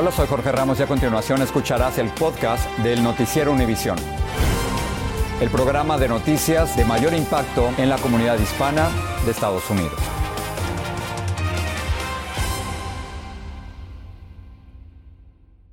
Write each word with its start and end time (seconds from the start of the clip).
Hola, 0.00 0.12
soy 0.12 0.26
Jorge 0.28 0.50
Ramos 0.50 0.80
y 0.80 0.82
a 0.82 0.86
continuación 0.86 1.42
escucharás 1.42 1.98
el 1.98 2.08
podcast 2.14 2.66
del 2.78 3.02
Noticiero 3.02 3.52
Univisión. 3.52 3.98
El 5.42 5.50
programa 5.50 5.98
de 5.98 6.08
noticias 6.08 6.74
de 6.74 6.86
mayor 6.86 7.12
impacto 7.12 7.68
en 7.76 7.90
la 7.90 7.98
comunidad 7.98 8.38
hispana 8.38 8.88
de 9.26 9.30
Estados 9.30 9.68
Unidos. 9.68 9.92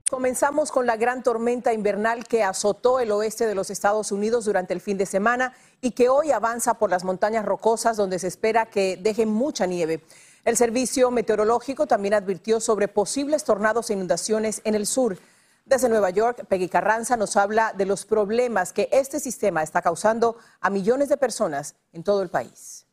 Comenzamos 0.10 0.74
con 0.74 0.86
la 0.86 0.98
gran 0.98 1.24
tormenta 1.24 1.72
invernal 1.72 2.28
que 2.28 2.44
azotó 2.44 3.00
el 3.00 3.14
oeste 3.14 3.48
de 3.48 3.56
los 3.56 3.70
Estados 3.70 4.12
Unidos 4.12 4.44
durante 4.44 4.74
el 4.74 4.82
fin 4.82 4.98
de 4.98 5.06
semana 5.06 5.54
y 5.80 5.92
que 5.92 6.10
hoy 6.10 6.32
avanza 6.32 6.74
por 6.74 6.90
las 6.90 7.06
montañas 7.06 7.46
rocosas 7.46 7.96
donde 7.96 8.20
se 8.20 8.28
espera 8.28 8.66
que 8.66 8.98
deje 8.98 9.26
mucha 9.26 9.66
nieve. 9.68 10.04
El 10.48 10.56
Servicio 10.56 11.12
Meteorológico 11.12 11.88
también 11.88 12.14
advirtió 12.14 12.62
sobre 12.62 12.88
posibles 12.88 13.44
tornados 13.44 13.90
e 13.90 13.94
inundaciones 13.96 14.62
en 14.64 14.76
el 14.76 14.86
sur. 14.86 15.18
Desde 15.66 15.90
Nueva 15.90 16.10
York, 16.10 16.46
Peggy 16.48 16.70
Carranza 16.70 17.18
nos 17.18 17.36
habla 17.36 17.74
de 17.76 17.86
los 17.86 18.06
problemas 18.06 18.72
que 18.72 18.88
este 18.94 19.20
sistema 19.20 19.62
está 19.62 19.82
causando 19.82 20.38
a 20.62 20.70
millones 20.70 21.10
de 21.10 21.18
personas 21.18 21.76
en 21.92 22.02
todo 22.02 22.22
el 22.22 22.30
país. 22.30 22.86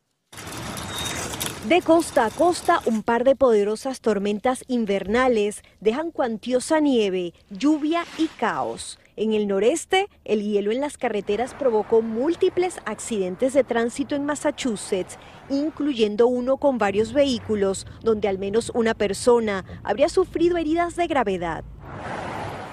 De 1.69 1.81
costa 1.81 2.25
a 2.25 2.29
costa, 2.29 2.81
un 2.87 3.03
par 3.03 3.23
de 3.23 3.37
poderosas 3.37 4.01
tormentas 4.01 4.65
invernales 4.67 5.61
dejan 5.79 6.11
cuantiosa 6.11 6.81
nieve, 6.81 7.33
lluvia 7.49 8.03
y 8.17 8.27
caos. 8.27 8.99
En 9.17 9.33
el 9.33 9.47
noreste, 9.47 10.09
el 10.25 10.43
hielo 10.43 10.73
en 10.73 10.81
las 10.81 10.97
carreteras 10.97 11.53
provocó 11.53 12.01
múltiples 12.01 12.79
accidentes 12.85 13.53
de 13.53 13.63
tránsito 13.63 14.13
en 14.13 14.25
Massachusetts, 14.25 15.17
incluyendo 15.49 16.27
uno 16.27 16.57
con 16.57 16.77
varios 16.77 17.13
vehículos, 17.13 17.87
donde 18.01 18.27
al 18.27 18.39
menos 18.39 18.73
una 18.75 18.93
persona 18.93 19.63
habría 19.83 20.09
sufrido 20.09 20.57
heridas 20.57 20.97
de 20.97 21.07
gravedad. 21.07 21.63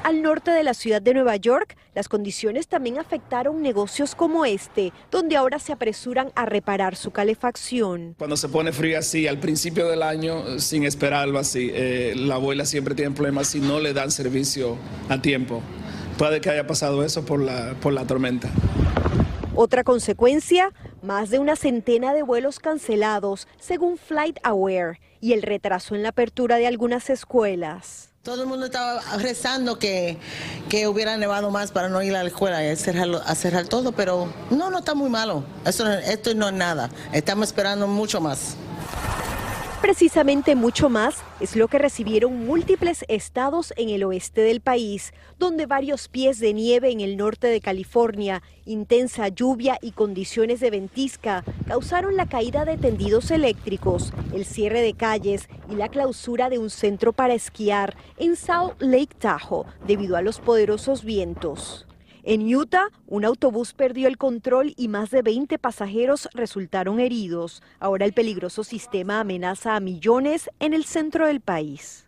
Al 0.02 0.20
norte 0.20 0.50
de 0.50 0.64
la 0.64 0.74
ciudad 0.74 1.00
de 1.00 1.14
Nueva 1.14 1.36
York, 1.36 1.76
las 1.94 2.08
condiciones 2.08 2.66
también 2.66 2.98
afectaron 2.98 3.62
negocios 3.62 4.16
como 4.16 4.44
este, 4.44 4.92
donde 5.12 5.36
ahora 5.36 5.60
se 5.60 5.72
apresuran 5.72 6.32
a 6.34 6.44
reparar 6.44 6.96
su 6.96 7.12
calefacción. 7.12 8.16
Cuando 8.18 8.36
se 8.36 8.48
pone 8.48 8.72
frío 8.72 8.98
así, 8.98 9.28
al 9.28 9.38
principio 9.38 9.86
del 9.86 10.02
año, 10.02 10.58
sin 10.58 10.82
esperarlo 10.82 11.38
así, 11.38 11.70
eh, 11.72 12.14
la 12.16 12.34
abuela 12.34 12.66
siempre 12.66 12.96
tiene 12.96 13.12
problemas 13.12 13.46
si 13.46 13.60
no 13.60 13.78
le 13.78 13.92
dan 13.92 14.10
servicio 14.10 14.76
a 15.08 15.22
tiempo. 15.22 15.62
Puede 16.22 16.40
que 16.40 16.50
haya 16.50 16.68
pasado 16.68 17.02
eso 17.02 17.24
por 17.24 17.40
la, 17.40 17.74
por 17.82 17.92
la 17.92 18.06
tormenta. 18.06 18.48
Otra 19.56 19.82
consecuencia, 19.82 20.70
más 21.02 21.30
de 21.30 21.40
una 21.40 21.56
centena 21.56 22.14
de 22.14 22.22
vuelos 22.22 22.60
cancelados, 22.60 23.48
según 23.58 23.98
Flight 23.98 24.38
Aware, 24.44 25.00
y 25.20 25.32
el 25.32 25.42
retraso 25.42 25.96
en 25.96 26.04
la 26.04 26.10
apertura 26.10 26.58
de 26.58 26.68
algunas 26.68 27.10
escuelas. 27.10 28.10
Todo 28.22 28.42
el 28.42 28.48
mundo 28.48 28.66
estaba 28.66 29.00
rezando 29.18 29.80
que, 29.80 30.16
que 30.68 30.86
hubiera 30.86 31.16
nevado 31.16 31.50
más 31.50 31.72
para 31.72 31.88
no 31.88 32.00
ir 32.04 32.14
a 32.14 32.22
la 32.22 32.28
escuela 32.28 32.64
y 32.64 32.68
a 32.68 32.76
cerrar, 32.76 33.66
todo, 33.66 33.90
pero 33.90 34.32
no, 34.52 34.70
no 34.70 34.78
está 34.78 34.94
muy 34.94 35.10
malo. 35.10 35.42
Esto 35.64 36.34
no 36.36 36.46
es 36.46 36.54
nada. 36.54 36.88
Estamos 37.12 37.48
esperando 37.48 37.88
mucho 37.88 38.20
más. 38.20 38.54
Precisamente 39.82 40.54
mucho 40.54 40.88
más 40.88 41.24
es 41.40 41.56
lo 41.56 41.66
que 41.66 41.76
recibieron 41.76 42.46
múltiples 42.46 43.04
estados 43.08 43.74
en 43.76 43.88
el 43.88 44.04
oeste 44.04 44.40
del 44.40 44.60
país, 44.60 45.12
donde 45.40 45.66
varios 45.66 46.06
pies 46.06 46.38
de 46.38 46.54
nieve 46.54 46.92
en 46.92 47.00
el 47.00 47.16
norte 47.16 47.48
de 47.48 47.60
California, 47.60 48.44
intensa 48.64 49.26
lluvia 49.26 49.78
y 49.82 49.90
condiciones 49.90 50.60
de 50.60 50.70
ventisca 50.70 51.42
causaron 51.66 52.16
la 52.16 52.28
caída 52.28 52.64
de 52.64 52.78
tendidos 52.78 53.32
eléctricos, 53.32 54.12
el 54.32 54.44
cierre 54.44 54.82
de 54.82 54.94
calles 54.94 55.48
y 55.68 55.74
la 55.74 55.88
clausura 55.88 56.48
de 56.48 56.60
un 56.60 56.70
centro 56.70 57.12
para 57.12 57.34
esquiar 57.34 57.96
en 58.18 58.36
South 58.36 58.74
Lake 58.78 59.16
Tahoe 59.18 59.66
debido 59.84 60.16
a 60.16 60.22
los 60.22 60.38
poderosos 60.38 61.02
vientos. 61.02 61.86
En 62.24 62.42
Utah, 62.54 62.88
un 63.08 63.24
autobús 63.24 63.74
perdió 63.74 64.06
el 64.06 64.16
control 64.16 64.74
y 64.76 64.86
más 64.86 65.10
de 65.10 65.22
20 65.22 65.58
pasajeros 65.58 66.28
resultaron 66.34 67.00
heridos. 67.00 67.62
Ahora 67.80 68.04
el 68.04 68.12
peligroso 68.12 68.62
sistema 68.62 69.18
amenaza 69.18 69.74
a 69.74 69.80
millones 69.80 70.48
en 70.60 70.72
el 70.72 70.84
centro 70.84 71.26
del 71.26 71.40
país. 71.40 72.06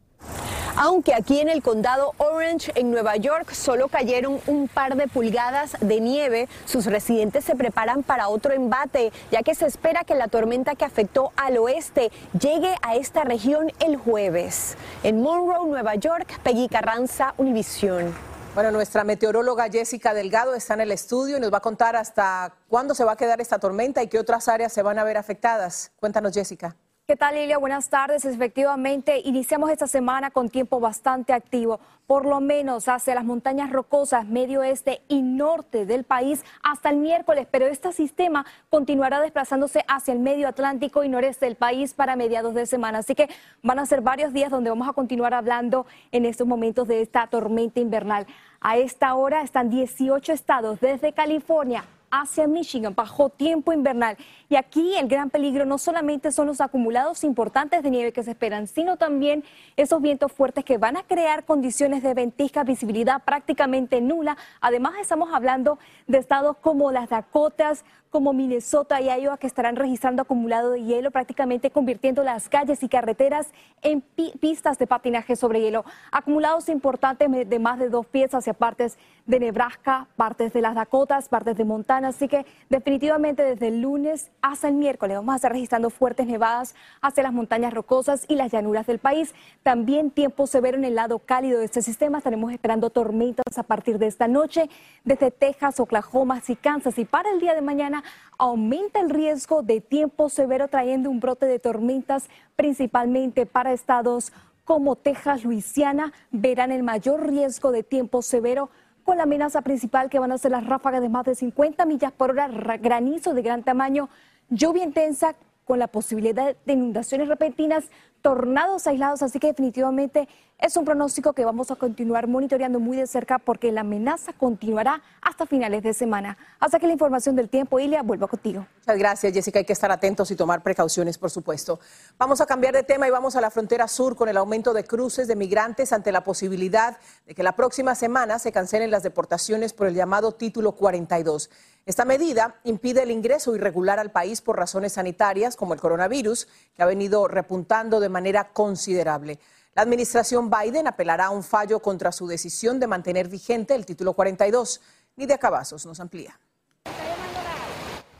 Aunque 0.77 1.15
aquí 1.15 1.41
en 1.41 1.49
el 1.49 1.63
condado 1.63 2.13
Orange, 2.19 2.71
en 2.77 2.93
Nueva 2.93 3.17
York, 3.17 3.53
solo 3.53 3.89
cayeron 3.89 4.41
un 4.47 4.69
par 4.69 4.97
de 4.97 5.09
pulgadas 5.09 5.77
de 5.81 6.01
nieve, 6.01 6.49
sus 6.65 6.87
residentes 6.87 7.45
se 7.45 7.57
preparan 7.57 8.05
para 8.05 8.29
otro 8.29 8.53
embate, 8.53 9.13
ya 9.33 9.43
que 9.43 9.55
se 9.55 9.67
espera 9.67 10.05
que 10.05 10.15
la 10.15 10.29
tormenta 10.29 10.77
que 10.77 10.85
afectó 10.85 11.33
al 11.37 11.59
oeste 11.59 12.11
llegue 12.41 12.75
a 12.83 12.97
esta 12.97 13.25
región 13.25 13.73
el 13.85 13.97
jueves. 13.97 14.77
En 15.03 15.23
Monroe, 15.23 15.69
Nueva 15.69 15.97
York, 15.97 16.41
Peggy 16.43 16.69
Carranza, 16.69 17.35
Univisión. 17.37 18.34
Bueno, 18.55 18.71
nuestra 18.71 19.03
meteoróloga 19.03 19.69
Jessica 19.69 20.15
Delgado 20.15 20.55
está 20.55 20.75
en 20.75 20.83
el 20.83 20.93
estudio 20.93 21.39
y 21.39 21.41
nos 21.41 21.53
va 21.53 21.59
a 21.59 21.61
contar 21.61 21.97
hasta 21.97 22.55
cuándo 22.69 22.95
se 22.95 23.03
va 23.03 23.13
a 23.13 23.17
quedar 23.17 23.41
esta 23.41 23.59
tormenta 23.59 24.01
y 24.01 24.07
qué 24.07 24.21
otras 24.21 24.47
áreas 24.47 24.73
se 24.73 24.81
van 24.81 24.97
a 24.97 25.03
ver 25.03 25.17
afectadas. 25.17 25.91
Cuéntanos, 25.99 26.33
Jessica. 26.33 26.77
¿Qué 27.09 27.17
tal, 27.17 27.35
Lilia? 27.35 27.59
Buenas 27.59 27.91
tardes. 27.91 28.25
Efectivamente, 28.25 29.21
iniciamos 29.25 29.71
esta 29.71 29.89
semana 29.89 30.31
con 30.31 30.49
tiempo 30.49 30.79
bastante 30.79 31.33
activo, 31.33 31.81
por 32.07 32.27
lo 32.27 32.41
menos 32.41 32.89
hacia 32.89 33.15
las 33.15 33.25
montañas 33.25 33.71
rocosas, 33.71 34.27
medio 34.27 34.61
oeste 34.61 35.03
y 35.09 35.23
norte 35.23 35.87
del 35.87 36.05
país 36.05 36.45
hasta 36.63 36.91
el 36.91 36.97
miércoles, 36.97 37.47
pero 37.51 37.67
este 37.67 37.93
sistema 37.93 38.45
continuará 38.71 39.21
desplazándose 39.21 39.85
hacia 39.89 40.13
el 40.13 40.21
medio 40.21 40.49
Atlántico 40.49 41.05
y 41.05 41.09
noreste 41.09 41.47
del 41.47 41.57
país 41.57 41.95
para 41.95 42.17
mediados 42.17 42.55
de 42.55 42.67
semana. 42.67 42.99
Así 42.99 43.15
que 43.15 43.29
van 43.63 43.79
a 43.79 43.87
ser 43.87 44.01
varios 44.01 44.33
días 44.33 44.51
donde 44.51 44.71
vamos 44.71 44.89
a 44.89 44.93
continuar 44.93 45.35
hablando 45.35 45.87
en 46.13 46.25
estos 46.25 46.47
momentos 46.47 46.89
de 46.89 47.01
esta 47.01 47.27
tormenta 47.27 47.81
invernal. 47.81 48.27
A 48.61 48.77
esta 48.77 49.15
hora 49.15 49.43
están 49.43 49.71
18 49.71 50.33
estados, 50.33 50.81
desde 50.81 51.13
California 51.13 51.85
hacia 52.21 52.47
Michigan 52.47 52.95
bajo 52.95 53.29
tiempo 53.29 53.73
invernal. 53.73 54.17
Y 54.49 54.57
aquí 54.57 54.95
el 54.97 55.09
gran 55.09 55.31
peligro 55.31 55.65
no 55.65 55.79
solamente 55.79 56.31
son 56.31 56.47
los 56.47 56.61
acumulados 56.61 57.25
importantes 57.25 57.83
de 57.83 57.91
nieve 57.91 58.13
que 58.13 58.23
se 58.23 58.31
esperan, 58.31 58.69
sino 58.69 58.97
también 58.97 59.43
esos 59.77 60.01
vientos 60.01 60.31
fuertes 60.31 60.65
que 60.65 60.79
van 60.79 60.97
a 60.97 61.03
crear 61.03 61.45
condiciones 61.45 62.03
de 62.03 62.15
ventisca, 62.15 62.63
visibilidad 62.63 63.23
prácticamente 63.25 64.01
nula. 64.01 64.37
Además, 64.61 64.95
estamos 65.01 65.31
hablando 65.33 65.79
de 66.07 66.19
estados 66.19 66.57
como 66.59 66.93
las 66.93 67.09
Dakotas, 67.09 67.85
como 68.15 68.33
Minnesota 68.33 69.01
y 69.01 69.09
Iowa 69.09 69.39
que 69.39 69.49
estarán 69.49 69.75
registrando 69.75 70.23
acumulado 70.23 70.71
de 70.71 70.85
hielo, 70.85 71.11
prácticamente 71.11 71.73
convirtiendo 71.73 72.23
las 72.23 72.49
calles 72.49 72.81
y 72.85 72.89
carreteras 72.89 73.49
en 73.83 74.03
pistas 74.41 74.79
de 74.79 74.87
patinaje 74.87 75.35
sobre 75.35 75.61
hielo. 75.61 75.85
Acumulados 76.13 76.69
importantes 76.69 77.29
de 77.29 77.59
más 77.59 77.81
de 77.81 77.89
dos 77.89 78.07
pies 78.07 78.33
hacia 78.33 78.55
partes 78.55 78.99
de 79.27 79.41
Nebraska, 79.41 80.07
partes 80.15 80.53
de 80.53 80.61
las 80.61 80.77
Dakotas, 80.77 81.29
partes 81.29 81.57
de 81.57 81.65
Montana. 81.65 82.04
Así 82.05 82.29
que 82.29 82.47
definitivamente 82.69 83.43
desde 83.43 83.69
el 83.69 83.81
lunes 83.81 84.31
hasta 84.43 84.69
el 84.69 84.75
miércoles 84.75 85.17
vamos 85.17 85.33
a 85.33 85.37
estar 85.37 85.53
registrando 85.53 85.91
fuertes 85.91 86.27
nevadas 86.27 86.75
hacia 87.01 87.23
las 87.23 87.33
montañas 87.33 87.73
rocosas 87.73 88.25
y 88.29 88.37
las 88.37 88.53
llanuras 88.53 88.87
del 88.87 88.99
país. 88.99 89.35
También 89.63 90.11
tiempo 90.11 90.47
severo 90.47 90.77
en 90.77 90.85
el 90.85 90.95
lado 90.95 91.19
cálido 91.19 91.59
de 91.59 91.65
este 91.65 91.83
sistema. 91.83 92.19
Estaremos 92.19 92.53
esperando 92.53 92.91
tormentas 92.91 93.59
a 93.59 93.63
partir 93.63 93.99
de 93.99 94.07
esta 94.07 94.29
noche 94.29 94.69
desde 95.05 95.31
Texas, 95.31 95.81
Oklahoma 95.81 96.43
y 96.47 96.57
Kansas. 96.57 96.99
Y 96.99 97.05
para 97.05 97.31
el 97.31 97.41
día 97.41 97.55
de 97.55 97.61
mañana 97.61 98.05
aumenta 98.39 99.01
el 99.01 99.11
riesgo 99.11 99.63
de 99.63 99.81
tiempo 99.81 100.29
severo 100.29 100.69
trayendo 100.69 101.11
un 101.11 101.21
brote 101.21 101.47
de 101.47 101.59
tormentas 101.59 102.29
principalmente 102.57 103.47
para 103.47 103.73
estados 103.73 104.33
como 104.65 104.97
Texas, 104.97 105.45
Luisiana, 105.45 106.13
verán 106.31 106.73
el 106.73 106.83
mayor 106.83 107.29
riesgo 107.29 107.71
de 107.71 107.83
tiempo 107.83 108.23
severo 108.23 108.71
con 109.05 109.19
la 109.19 109.25
amenaza 109.25 109.63
principal 109.63 110.11
que 110.11 110.19
van 110.19 110.33
a 110.33 110.39
ser 110.39 110.51
las 110.51 110.67
ráfagas 110.67 111.03
de 111.03 111.09
más 111.09 111.25
de 111.25 111.35
50 111.35 111.85
millas 111.87 112.13
por 112.13 112.31
hora, 112.31 112.49
granizo 112.79 113.35
de 113.35 113.43
gran 113.43 113.63
tamaño, 113.63 114.09
lluvia 114.49 114.83
intensa 114.83 115.37
con 115.65 115.79
la 115.79 115.89
posibilidad 115.89 116.57
de 116.65 116.73
inundaciones 116.73 117.29
repentinas, 117.29 117.85
tornados 118.23 118.87
aislados, 118.87 119.23
así 119.23 119.39
que 119.39 119.49
definitivamente 119.49 120.29
es 120.59 120.77
un 120.77 120.85
pronóstico 120.85 121.35
que 121.35 121.45
vamos 121.45 121.71
a 121.71 121.77
continuar 121.77 122.27
monitoreando 122.27 122.81
muy 122.81 122.97
de 122.97 123.07
cerca 123.07 123.39
porque 123.39 123.71
la 123.71 123.83
amenaza 123.83 124.33
continuará 124.33 125.03
hasta 125.21 125.45
finales 125.47 125.83
de 125.83 125.93
semana. 125.93 126.39
Hasta 126.59 126.79
que 126.79 126.87
la 126.87 126.95
información 126.95 127.37
del 127.37 127.51
tiempo, 127.51 127.79
Ilia, 127.79 128.03
vuelvo 128.03 128.29
contigo. 128.29 128.67
Muchas 128.79 128.97
gracias, 128.97 129.33
Jessica. 129.35 129.59
Hay 129.59 129.67
que 129.67 129.75
estar 129.75 129.91
atentos 129.91 130.31
y 130.31 130.37
tomar 130.37 130.63
precauciones, 130.63 131.19
por 131.19 131.31
supuesto. 131.31 131.81
Vamos 132.17 132.41
a 132.41 132.47
cambiar 132.47 132.73
de 132.73 132.83
tema 132.83 133.07
y 133.07 133.11
vamos 133.11 133.37
a 133.37 133.43
la 133.43 133.51
frontera 133.51 133.89
sur 133.89 134.17
con 134.17 134.29
el 134.29 134.37
aumento 134.39 134.73
de 134.73 134.85
cruces 134.85 135.29
de 135.29 135.37
migrantes 135.37 135.93
ante 135.93 136.13
la 136.13 136.25
posibilidad 136.25 136.97
de 137.27 137.35
que 137.35 137.43
la 137.43 137.57
próxima 137.57 137.95
semana 137.95 138.39
se 138.39 138.53
cancelen 138.53 138.91
las 138.91 139.03
deportaciones 139.03 139.75
por 139.75 139.87
el 139.87 139.95
llamado 139.95 140.33
Título 140.33 140.73
42. 140.73 141.51
Esta 141.87 142.07
medida 142.07 142.61
impide 142.65 143.03
el 143.03 143.11
ingreso 143.11 143.55
irregular 143.55 143.99
al 143.99 144.11
país 144.11 144.41
por 144.41 144.57
razones 144.57 144.95
sanitarias 144.95 145.55
como 145.55 145.75
el 145.75 145.81
coronavirus, 145.81 146.49
que 146.75 146.83
ha 146.83 146.87
venido 146.87 147.29
repuntando 147.29 148.01
de 148.01 148.09
manera 148.09 148.53
considerable. 148.55 149.39
La 149.75 149.83
administración 149.83 150.51
Biden 150.51 150.87
apelará 150.87 151.27
a 151.27 151.31
un 151.31 151.43
fallo 151.43 151.81
contra 151.81 152.11
su 152.11 152.27
decisión 152.27 152.81
de 152.81 152.87
mantener 152.87 153.29
vigente 153.29 153.75
el 153.75 153.85
título 153.85 154.15
42. 154.15 154.81
Nidia 155.17 155.37
Cavazos 155.37 155.85
nos 155.85 156.01
amplía. 156.01 156.41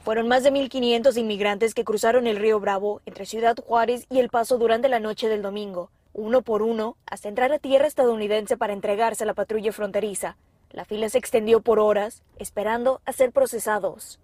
Fueron 0.05 0.29
más 0.29 0.43
de 0.43 0.53
1.500 0.53 1.17
inmigrantes 1.17 1.73
que 1.73 1.85
cruzaron 1.85 2.27
el 2.27 2.37
río 2.37 2.61
Bravo 2.61 3.01
entre 3.07 3.25
Ciudad 3.25 3.57
Juárez 3.57 4.05
y 4.11 4.19
El 4.19 4.29
Paso 4.29 4.59
durante 4.59 4.91
la 4.91 5.01
noche 5.01 5.31
del 5.31 5.41
domingo, 5.41 5.91
uno 6.13 6.43
por 6.43 6.61
uno, 6.61 6.99
hasta 7.07 7.31
entrar 7.31 7.51
a 7.51 7.59
tierra 7.59 7.87
estadounidense 7.87 8.59
para 8.59 8.75
entregarse 8.75 9.25
a 9.25 9.27
la 9.27 9.33
patrulla 9.33 9.73
fronteriza. 9.73 10.37
La 10.75 10.85
fila 10.85 11.09
se 11.09 11.19
extendió 11.19 11.61
por 11.61 11.79
horas, 11.79 12.25
esperando 12.37 13.01
a 13.05 13.13
ser 13.13 13.31
procesados. 13.31 14.19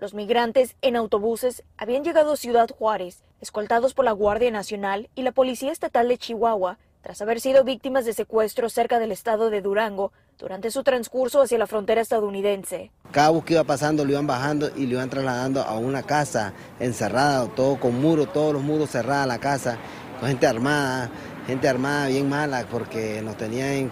Los 0.00 0.14
migrantes 0.14 0.74
en 0.80 0.96
autobuses 0.96 1.64
habían 1.76 2.02
llegado 2.02 2.32
a 2.32 2.36
Ciudad 2.38 2.70
Juárez, 2.70 3.22
escoltados 3.42 3.92
por 3.92 4.06
la 4.06 4.12
Guardia 4.12 4.50
Nacional 4.50 5.10
y 5.14 5.20
la 5.20 5.32
Policía 5.32 5.70
Estatal 5.70 6.08
de 6.08 6.16
Chihuahua, 6.16 6.78
tras 7.02 7.20
haber 7.20 7.40
sido 7.40 7.62
víctimas 7.62 8.06
de 8.06 8.14
secuestro 8.14 8.70
cerca 8.70 8.98
del 8.98 9.12
estado 9.12 9.50
de 9.50 9.60
Durango 9.60 10.12
durante 10.38 10.70
su 10.70 10.82
transcurso 10.82 11.42
hacia 11.42 11.58
la 11.58 11.66
frontera 11.66 12.00
estadounidense. 12.00 12.90
Cada 13.10 13.28
bus 13.28 13.44
que 13.44 13.52
iba 13.52 13.64
pasando 13.64 14.02
lo 14.06 14.12
iban 14.12 14.26
bajando 14.26 14.70
y 14.74 14.86
lo 14.86 14.94
iban 14.94 15.10
trasladando 15.10 15.60
a 15.60 15.76
una 15.76 16.04
casa 16.04 16.54
encerrada, 16.78 17.46
todo 17.48 17.78
con 17.78 18.00
muros, 18.00 18.32
todos 18.32 18.54
los 18.54 18.62
muros 18.62 18.88
cerrados 18.88 19.28
la 19.28 19.38
casa, 19.38 19.76
con 20.18 20.28
gente 20.30 20.46
armada, 20.46 21.10
gente 21.46 21.68
armada 21.68 22.08
bien 22.08 22.28
mala 22.28 22.66
porque 22.70 23.20
nos 23.22 23.36
tenía 23.36 23.74
en, 23.74 23.90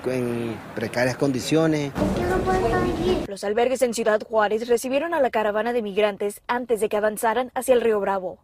precarias 0.75 1.17
condiciones. 1.17 1.93
Los 3.27 3.45
albergues 3.45 3.83
en 3.83 3.95
Ciudad 3.95 4.21
Juárez 4.23 4.69
recibieron 4.69 5.15
a 5.15 5.21
la 5.21 5.31
caravana 5.31 5.73
de 5.73 5.83
migrantes 5.83 6.41
antes 6.47 6.81
de 6.81 6.89
que 6.89 6.97
avanzaran 6.97 7.51
hacia 7.55 7.75
el 7.75 7.81
río 7.81 8.01
Bravo. 8.01 8.39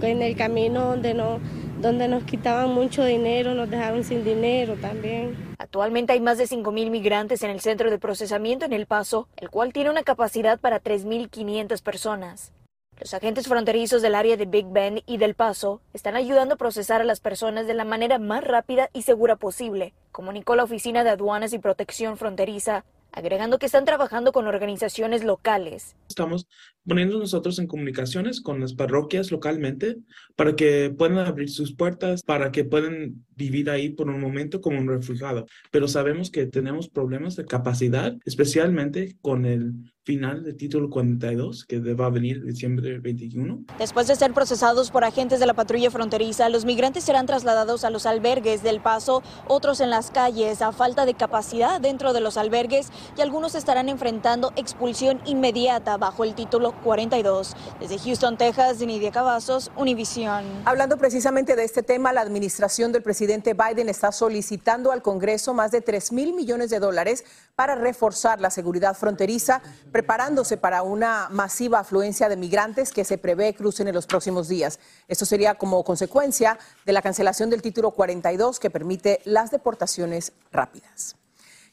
En 0.00 0.22
el 0.22 0.36
camino 0.36 0.86
donde, 0.86 1.14
no, 1.14 1.40
donde 1.80 2.08
nos 2.08 2.24
quitaban 2.24 2.72
mucho 2.74 3.04
dinero, 3.04 3.54
nos 3.54 3.70
dejaron 3.70 4.04
sin 4.04 4.24
dinero 4.24 4.76
también. 4.80 5.54
Actualmente 5.58 6.12
hay 6.12 6.20
más 6.20 6.38
de 6.38 6.44
5.000 6.44 6.90
migrantes 6.90 7.42
en 7.42 7.50
el 7.50 7.60
centro 7.60 7.90
de 7.90 7.98
procesamiento 7.98 8.64
en 8.64 8.72
El 8.72 8.86
Paso, 8.86 9.28
el 9.36 9.50
cual 9.50 9.72
tiene 9.72 9.90
una 9.90 10.02
capacidad 10.02 10.58
para 10.58 10.82
3.500 10.82 11.82
personas. 11.82 12.52
Los 13.00 13.12
agentes 13.12 13.48
fronterizos 13.48 14.02
del 14.02 14.14
área 14.14 14.36
de 14.36 14.46
Big 14.46 14.66
Bend 14.66 15.02
y 15.04 15.16
del 15.16 15.34
Paso 15.34 15.80
están 15.92 16.14
ayudando 16.14 16.54
a 16.54 16.58
procesar 16.58 17.00
a 17.00 17.04
las 17.04 17.18
personas 17.18 17.66
de 17.66 17.74
la 17.74 17.84
manera 17.84 18.18
más 18.20 18.44
rápida 18.44 18.88
y 18.92 19.02
segura 19.02 19.34
posible, 19.34 19.94
comunicó 20.12 20.54
la 20.54 20.62
Oficina 20.62 21.02
de 21.02 21.10
Aduanas 21.10 21.52
y 21.52 21.58
Protección 21.58 22.16
Fronteriza, 22.16 22.84
agregando 23.10 23.58
que 23.58 23.66
están 23.66 23.84
trabajando 23.84 24.32
con 24.32 24.46
organizaciones 24.46 25.24
locales. 25.24 25.96
Estamos 26.08 26.46
poniendo 26.86 27.18
nosotros 27.18 27.58
en 27.58 27.66
comunicaciones 27.66 28.40
con 28.40 28.60
las 28.60 28.74
parroquias 28.74 29.30
localmente 29.30 29.96
para 30.36 30.54
que 30.56 30.94
puedan 30.96 31.18
abrir 31.18 31.50
sus 31.50 31.74
puertas, 31.74 32.22
para 32.22 32.52
que 32.52 32.64
puedan 32.64 33.24
vivir 33.36 33.70
ahí 33.70 33.90
por 33.90 34.08
un 34.08 34.20
momento 34.20 34.60
como 34.60 34.78
un 34.78 34.88
refugiado. 34.88 35.46
Pero 35.70 35.88
sabemos 35.88 36.30
que 36.30 36.46
tenemos 36.46 36.88
problemas 36.88 37.36
de 37.36 37.46
capacidad, 37.46 38.16
especialmente 38.24 39.16
con 39.20 39.44
el 39.44 39.74
final 40.04 40.44
del 40.44 40.56
título 40.56 40.90
42 40.90 41.64
que 41.64 41.78
va 41.94 42.06
a 42.06 42.10
venir 42.10 42.44
diciembre 42.44 42.98
21. 42.98 43.64
Después 43.78 44.06
de 44.06 44.14
ser 44.14 44.32
procesados 44.34 44.90
por 44.90 45.02
agentes 45.02 45.40
de 45.40 45.46
la 45.46 45.54
patrulla 45.54 45.90
fronteriza, 45.90 46.48
los 46.50 46.66
migrantes 46.66 47.04
serán 47.04 47.26
trasladados 47.26 47.84
a 47.84 47.90
los 47.90 48.04
albergues 48.04 48.62
del 48.62 48.80
paso, 48.80 49.22
otros 49.48 49.80
en 49.80 49.88
las 49.90 50.10
calles 50.10 50.60
a 50.60 50.72
falta 50.72 51.06
de 51.06 51.14
capacidad 51.14 51.80
dentro 51.80 52.12
de 52.12 52.20
los 52.20 52.36
albergues 52.36 52.90
y 53.16 53.22
algunos 53.22 53.54
estarán 53.54 53.88
enfrentando 53.88 54.52
expulsión 54.56 55.20
inmediata 55.24 55.96
bajo 55.96 56.24
el 56.24 56.34
título 56.34 56.73
42. 56.82 57.54
Desde 57.80 57.98
Houston, 57.98 58.36
Texas, 58.36 58.78
Nidia 58.78 59.10
Cavazos, 59.10 59.70
Univisión. 59.76 60.44
Hablando 60.64 60.96
precisamente 60.96 61.56
de 61.56 61.64
este 61.64 61.82
tema, 61.82 62.12
la 62.12 62.20
administración 62.20 62.92
del 62.92 63.02
presidente 63.02 63.54
Biden 63.54 63.88
está 63.88 64.12
solicitando 64.12 64.92
al 64.92 65.02
Congreso 65.02 65.54
más 65.54 65.70
de 65.70 65.80
3 65.80 66.12
mil 66.12 66.34
millones 66.34 66.70
de 66.70 66.78
dólares 66.78 67.24
para 67.54 67.74
reforzar 67.74 68.40
la 68.40 68.50
seguridad 68.50 68.94
fronteriza, 68.94 69.62
preparándose 69.92 70.56
para 70.56 70.82
una 70.82 71.28
masiva 71.30 71.80
afluencia 71.80 72.28
de 72.28 72.36
migrantes 72.36 72.92
que 72.92 73.04
se 73.04 73.18
prevé 73.18 73.54
crucen 73.54 73.88
en 73.88 73.94
los 73.94 74.06
próximos 74.06 74.48
días. 74.48 74.78
Esto 75.08 75.24
sería 75.24 75.54
como 75.54 75.84
consecuencia 75.84 76.58
de 76.84 76.92
la 76.92 77.02
cancelación 77.02 77.50
del 77.50 77.62
título 77.62 77.92
42 77.92 78.60
que 78.60 78.70
permite 78.70 79.20
las 79.24 79.50
deportaciones 79.50 80.32
rápidas. 80.50 81.16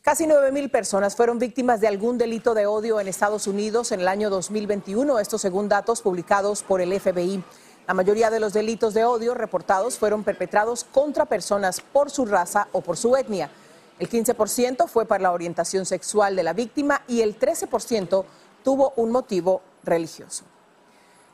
Casi 0.01 0.25
9.000 0.25 0.72
personas 0.72 1.15
fueron 1.15 1.38
víctimas 1.38 1.79
de 1.79 1.88
algún 1.88 2.17
delito 2.17 2.55
de 2.55 2.65
odio 2.65 3.00
en 3.00 3.08
Estados 3.08 3.46
Unidos 3.46 3.91
en 3.91 4.00
el 4.00 4.08
año 4.08 4.31
2021, 4.31 5.20
esto 5.20 5.38
según 5.38 5.70
datos 5.70 6.01
publicados 6.01 6.63
por 6.63 6.81
el 6.81 7.00
FBI. 7.00 7.43
La 7.88 7.93
mayoría 7.93 8.31
de 8.31 8.39
los 8.39 8.51
delitos 8.51 8.96
de 8.96 9.05
odio 9.05 9.36
reportados 9.36 10.00
fueron 10.00 10.24
perpetrados 10.24 10.86
contra 10.86 11.25
personas 11.25 11.81
por 11.81 12.10
su 12.10 12.25
raza 12.25 12.67
o 12.72 12.81
por 12.81 12.98
su 12.98 13.15
etnia. 13.15 13.51
El 14.00 14.10
15% 14.10 14.88
fue 14.88 15.05
para 15.05 15.22
la 15.22 15.34
orientación 15.34 15.86
sexual 15.86 16.36
de 16.36 16.41
la 16.41 16.53
víctima 16.53 17.03
y 17.08 17.22
el 17.22 17.38
13% 17.38 18.25
tuvo 18.63 18.93
un 18.96 19.12
motivo 19.12 19.62
religioso. 19.84 20.46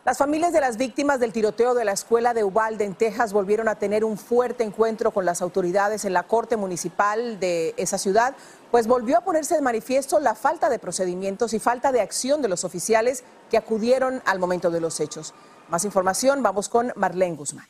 Las 0.08 0.20
familias 0.20 0.54
de 0.54 0.62
las 0.62 0.78
víctimas 0.78 1.20
del 1.20 1.34
tiroteo 1.34 1.74
de 1.74 1.84
la 1.84 1.92
escuela 1.92 2.34
de 2.34 2.46
Uvalde 2.46 2.86
en 2.86 2.96
Texas 2.96 3.34
volvieron 3.34 3.68
a 3.68 3.76
tener 3.76 4.06
un 4.06 4.18
fuerte 4.18 4.64
encuentro 4.64 5.12
con 5.12 5.26
las 5.26 5.42
autoridades 5.42 6.06
en 6.06 6.14
la 6.14 6.24
corte 6.24 6.56
municipal 6.56 7.42
de 7.42 7.74
esa 7.76 7.98
ciudad, 7.98 8.34
pues 8.72 8.88
volvió 8.88 9.18
a 9.18 9.22
ponerse 9.22 9.56
de 9.56 9.62
manifiesto 9.62 10.20
la 10.20 10.36
falta 10.36 10.70
de 10.70 10.80
procedimientos 10.80 11.54
y 11.54 11.60
falta 11.60 11.92
de 11.92 12.02
acción 12.02 12.42
de 12.42 12.50
los 12.50 12.64
oficiales 12.64 13.24
que 13.50 13.58
acudieron 13.58 14.22
al 14.26 14.40
momento 14.40 14.70
de 14.70 14.82
los 14.82 15.00
hechos. 15.00 15.34
Más 15.70 15.86
información, 15.86 16.44
vamos 16.44 16.70
con 16.70 16.92
Marlene 16.96 17.36
Guzmán. 17.36 17.68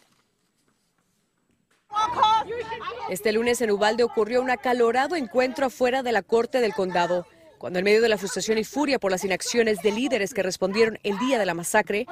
Este 3.09 3.31
lunes 3.31 3.61
en 3.61 3.71
Uvalde 3.71 4.03
ocurrió 4.03 4.41
un 4.41 4.49
acalorado 4.49 5.15
encuentro 5.15 5.67
afuera 5.67 6.03
de 6.03 6.11
la 6.11 6.21
corte 6.21 6.59
del 6.59 6.73
condado 6.73 7.25
cuando 7.57 7.79
en 7.79 7.85
medio 7.85 8.01
de 8.01 8.09
la 8.09 8.17
frustración 8.17 8.57
y 8.57 8.63
furia 8.63 8.99
por 8.99 9.11
las 9.11 9.23
inacciones 9.23 9.81
de 9.81 9.91
líderes 9.91 10.33
que 10.33 10.43
respondieron 10.43 10.99
el 11.03 11.17
día 11.19 11.39
de 11.39 11.45
la 11.45 11.53
masacre, 11.53 12.05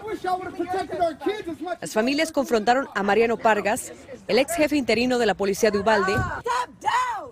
las 1.81 1.93
familias 1.93 2.31
confrontaron 2.31 2.87
a 2.95 3.03
Mariano 3.03 3.37
Pargas, 3.37 3.93
el 4.27 4.39
ex 4.39 4.55
jefe 4.55 4.75
interino 4.75 5.19
de 5.19 5.25
la 5.25 5.35
policía 5.35 5.71
de 5.71 5.79
Ubalde, 5.79 6.13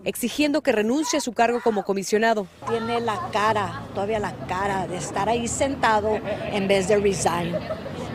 exigiendo 0.03 0.61
que 0.61 0.71
renuncie 0.71 1.17
a 1.17 1.21
su 1.21 1.33
cargo 1.33 1.61
como 1.61 1.83
comisionado. 1.83 2.47
Tiene 2.69 3.01
la 3.01 3.29
cara, 3.31 3.83
todavía 3.93 4.19
la 4.19 4.33
cara 4.47 4.87
de 4.87 4.97
estar 4.97 5.27
ahí 5.29 5.47
sentado 5.47 6.19
en 6.51 6.67
vez 6.67 6.87
de 6.87 6.97
resign. 6.97 7.55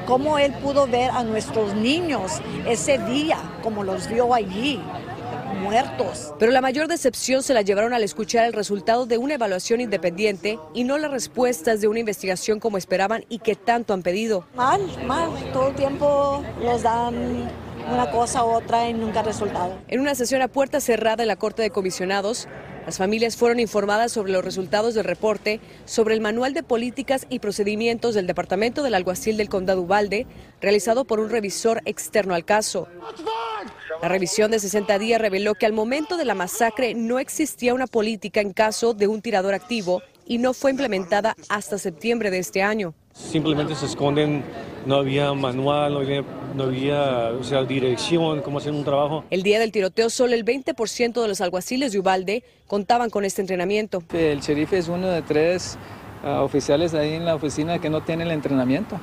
¿Cómo 0.07 0.39
él 0.39 0.55
pudo 0.63 0.87
ver 0.87 1.11
a 1.11 1.23
nuestros 1.23 1.75
niños 1.75 2.41
ese 2.67 2.99
día, 2.99 3.39
como 3.63 3.85
los 3.85 4.09
vio 4.09 4.33
allí? 4.33 4.81
Muertos. 5.59 6.35
Pero 6.39 6.53
la 6.53 6.61
mayor 6.61 6.89
decepción 6.89 7.43
se 7.43 7.55
la 7.55 7.63
llevaron 7.63 7.93
al 7.93 8.03
escuchar 8.03 8.45
el 8.45 8.53
resultado 8.53 9.07
de 9.07 9.19
una 9.19 9.35
evaluación 9.35 9.81
independiente 9.81 10.59
y 10.75 10.85
no 10.85 10.99
las 10.99 11.11
respuestas 11.11 11.81
de 11.81 11.89
una 11.89 12.01
investigación 12.01 12.61
como 12.61 12.79
esperaban 12.79 13.25
y 13.29 13.39
que 13.39 13.55
tanto 13.55 13.95
han 13.95 14.03
pedido. 14.03 14.45
Mal, 14.55 14.81
mal, 15.07 15.31
todo 15.53 15.69
el 15.69 15.75
tiempo 15.75 16.43
los 16.63 16.83
dan 16.83 17.49
una 17.91 18.11
cosa 18.11 18.45
u 18.45 18.51
otra 18.51 18.89
y 18.89 18.95
nunca 18.95 19.23
resultado. 19.23 19.79
En 19.89 20.01
una 20.01 20.15
sesión 20.15 20.43
a 20.43 20.49
puerta 20.49 20.81
cerrada 20.81 21.23
en 21.23 21.29
la 21.29 21.37
Corte 21.37 21.63
de 21.63 21.71
Comisionados, 21.71 22.49
las 22.89 22.97
familias 22.97 23.37
fueron 23.37 23.61
informadas 23.61 24.13
sobre 24.13 24.33
los 24.33 24.43
resultados 24.43 24.95
del 24.95 25.05
reporte 25.05 25.61
sobre 25.85 26.15
el 26.15 26.23
Manual 26.23 26.55
de 26.55 26.63
Políticas 26.63 27.27
y 27.29 27.39
Procedimientos 27.39 28.15
del 28.15 28.27
Departamento 28.27 28.83
del 28.83 28.95
Alguacil 28.95 29.37
del 29.37 29.51
Condado 29.51 29.83
Ubalde, 29.83 30.27
realizado 30.63 31.05
por 31.05 31.21
un 31.21 31.29
revisor 31.29 31.83
externo 31.85 32.35
al 32.35 32.47
caso. 32.47 32.89
La 34.01 34.09
revisión 34.09 34.51
de 34.51 34.59
60 34.59 34.99
días 34.99 35.21
reveló 35.21 35.55
que 35.55 35.67
al 35.67 35.75
momento 35.75 36.17
de 36.17 36.25
la 36.25 36.35
masacre 36.35 36.95
no 36.95 37.19
existía 37.19 37.75
una 37.75 37.87
política 37.87 38.41
en 38.41 38.55
caso 38.55 38.95
de 38.95 39.07
un 39.07 39.21
tirador 39.21 39.53
activo 39.53 40.01
y 40.25 40.39
no 40.39 40.55
fue 40.55 40.71
implementada 40.71 41.37
hasta 41.51 41.77
septiembre 41.77 42.31
de 42.31 42.39
este 42.39 42.63
año. 42.63 42.95
Simplemente 43.13 43.75
se 43.75 43.85
esconden, 43.85 44.43
no 44.87 44.97
había 44.97 45.33
manual, 45.35 45.95
no 45.95 46.01
había, 46.01 46.25
no 46.55 46.65
había 46.65 47.31
o 47.31 47.45
sea, 47.45 47.65
dirección, 47.65 48.43
cómo 48.43 48.59
hacer 48.59 48.73
un 48.73 48.85
trabajo. 48.85 49.25
El 49.31 49.43
día 49.43 49.59
del 49.59 49.73
tiroteo, 49.73 50.11
solo 50.11 50.35
el 50.35 50.45
20% 50.45 51.21
de 51.21 51.29
los 51.29 51.41
alguaciles 51.41 51.93
de 51.93 51.99
Ubalde 51.99 52.45
contaban 52.67 53.11
con 53.11 53.25
este 53.25 53.41
entrenamiento. 53.41 54.03
El 54.13 54.41
sheriff 54.41 54.73
es 54.73 54.89
uno 54.89 55.09
de 55.09 55.23
tres 55.23 55.79
uh, 56.25 56.43
oficiales 56.43 56.95
ahí 56.95 57.15
en 57.15 57.25
la 57.25 57.35
oficina 57.35 57.79
que 57.79 57.91
no 57.91 58.03
tiene 58.03 58.25
el 58.25 58.31
entrenamiento. 58.31 58.99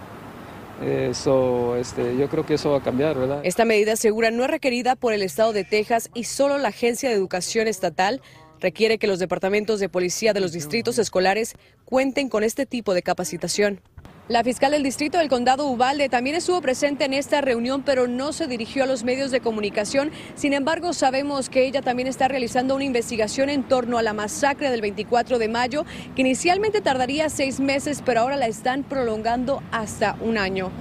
Eso, 0.84 1.78
este, 1.78 2.18
yo 2.18 2.28
creo 2.28 2.46
que 2.46 2.56
eso 2.56 2.72
va 2.72 2.80
a 2.80 2.84
cambiar, 2.84 3.18
¿verdad? 3.18 3.40
Esta 3.44 3.64
medida 3.64 3.96
segura 3.96 4.30
no 4.30 4.44
es 4.44 4.50
requerida 4.50 4.96
por 4.96 5.14
el 5.14 5.22
Estado 5.22 5.54
de 5.54 5.64
Texas 5.64 6.10
y 6.14 6.26
solo 6.26 6.58
la 6.58 6.70
Agencia 6.70 7.08
de 7.10 7.16
Educación 7.16 7.68
Estatal 7.68 8.22
requiere 8.60 8.98
que 8.98 9.08
los 9.08 9.20
departamentos 9.20 9.80
de 9.80 9.90
policía 9.90 10.34
de 10.34 10.42
los 10.42 10.52
distritos 10.52 10.98
escolares 11.00 11.56
cuenten 11.86 12.30
con 12.30 12.44
este 12.44 12.66
tipo 12.66 12.94
de 12.94 13.04
capacitación. 13.04 13.80
La 14.28 14.44
fiscal 14.44 14.72
del 14.72 14.82
distrito 14.82 15.20
del 15.20 15.30
condado 15.30 15.68
Ubalde 15.68 16.10
también 16.10 16.36
estuvo 16.36 16.60
presente 16.60 17.06
en 17.06 17.14
esta 17.14 17.42
reunión, 17.42 17.84
pero 17.84 18.08
no 18.08 18.34
se 18.34 18.48
dirigió 18.48 18.84
a 18.84 18.88
los 18.88 19.04
medios 19.04 19.30
de 19.30 19.40
comunicación. 19.40 20.10
Sin 20.34 20.54
embargo, 20.54 20.94
sabemos 20.94 21.48
que 21.48 21.68
ella 21.68 21.84
también 21.84 22.08
está 22.08 22.28
realizando 22.28 22.74
una 22.74 22.86
investigación 22.86 23.50
en 23.50 23.62
torno 23.62 24.00
a 24.00 24.02
la 24.02 24.14
masacre 24.14 24.72
del 24.72 24.82
24 24.82 25.38
de 25.38 25.48
mayo, 25.48 25.86
que 26.16 26.22
inicialmente 26.22 26.82
tardaría 26.82 27.30
seis 27.30 27.60
meses, 27.60 28.02
pero 28.04 28.22
ahora 28.22 28.36
la 28.36 28.48
están 28.48 28.82
prolongando 28.82 29.62
hasta 29.72 30.18
un 30.20 30.40
año. 30.40 30.72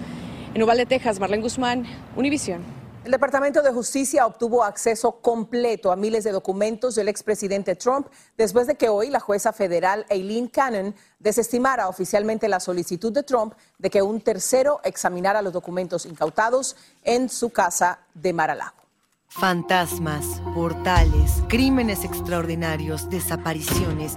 En 0.54 0.62
Uvalde, 0.62 0.86
Texas, 0.86 1.20
Marlene 1.20 1.42
Guzmán, 1.42 1.84
Univisión. 2.16 2.83
El 3.04 3.10
Departamento 3.10 3.60
de 3.60 3.70
Justicia 3.70 4.24
obtuvo 4.24 4.64
acceso 4.64 5.20
completo 5.20 5.92
a 5.92 5.96
miles 5.96 6.24
de 6.24 6.32
documentos 6.32 6.94
del 6.94 7.08
expresidente 7.08 7.76
Trump 7.76 8.06
después 8.38 8.66
de 8.66 8.76
que 8.76 8.88
hoy 8.88 9.10
la 9.10 9.20
jueza 9.20 9.52
federal 9.52 10.06
Eileen 10.08 10.48
Cannon 10.48 10.94
desestimara 11.18 11.88
oficialmente 11.88 12.48
la 12.48 12.60
solicitud 12.60 13.12
de 13.12 13.22
Trump 13.22 13.52
de 13.76 13.90
que 13.90 14.00
un 14.00 14.22
tercero 14.22 14.80
examinara 14.84 15.42
los 15.42 15.52
documentos 15.52 16.06
incautados 16.06 16.76
en 17.02 17.28
su 17.28 17.50
casa 17.50 17.98
de 18.14 18.32
Mar-a-Lago. 18.32 18.84
Fantasmas, 19.28 20.24
portales, 20.54 21.42
crímenes 21.48 22.04
extraordinarios, 22.04 23.10
desapariciones, 23.10 24.16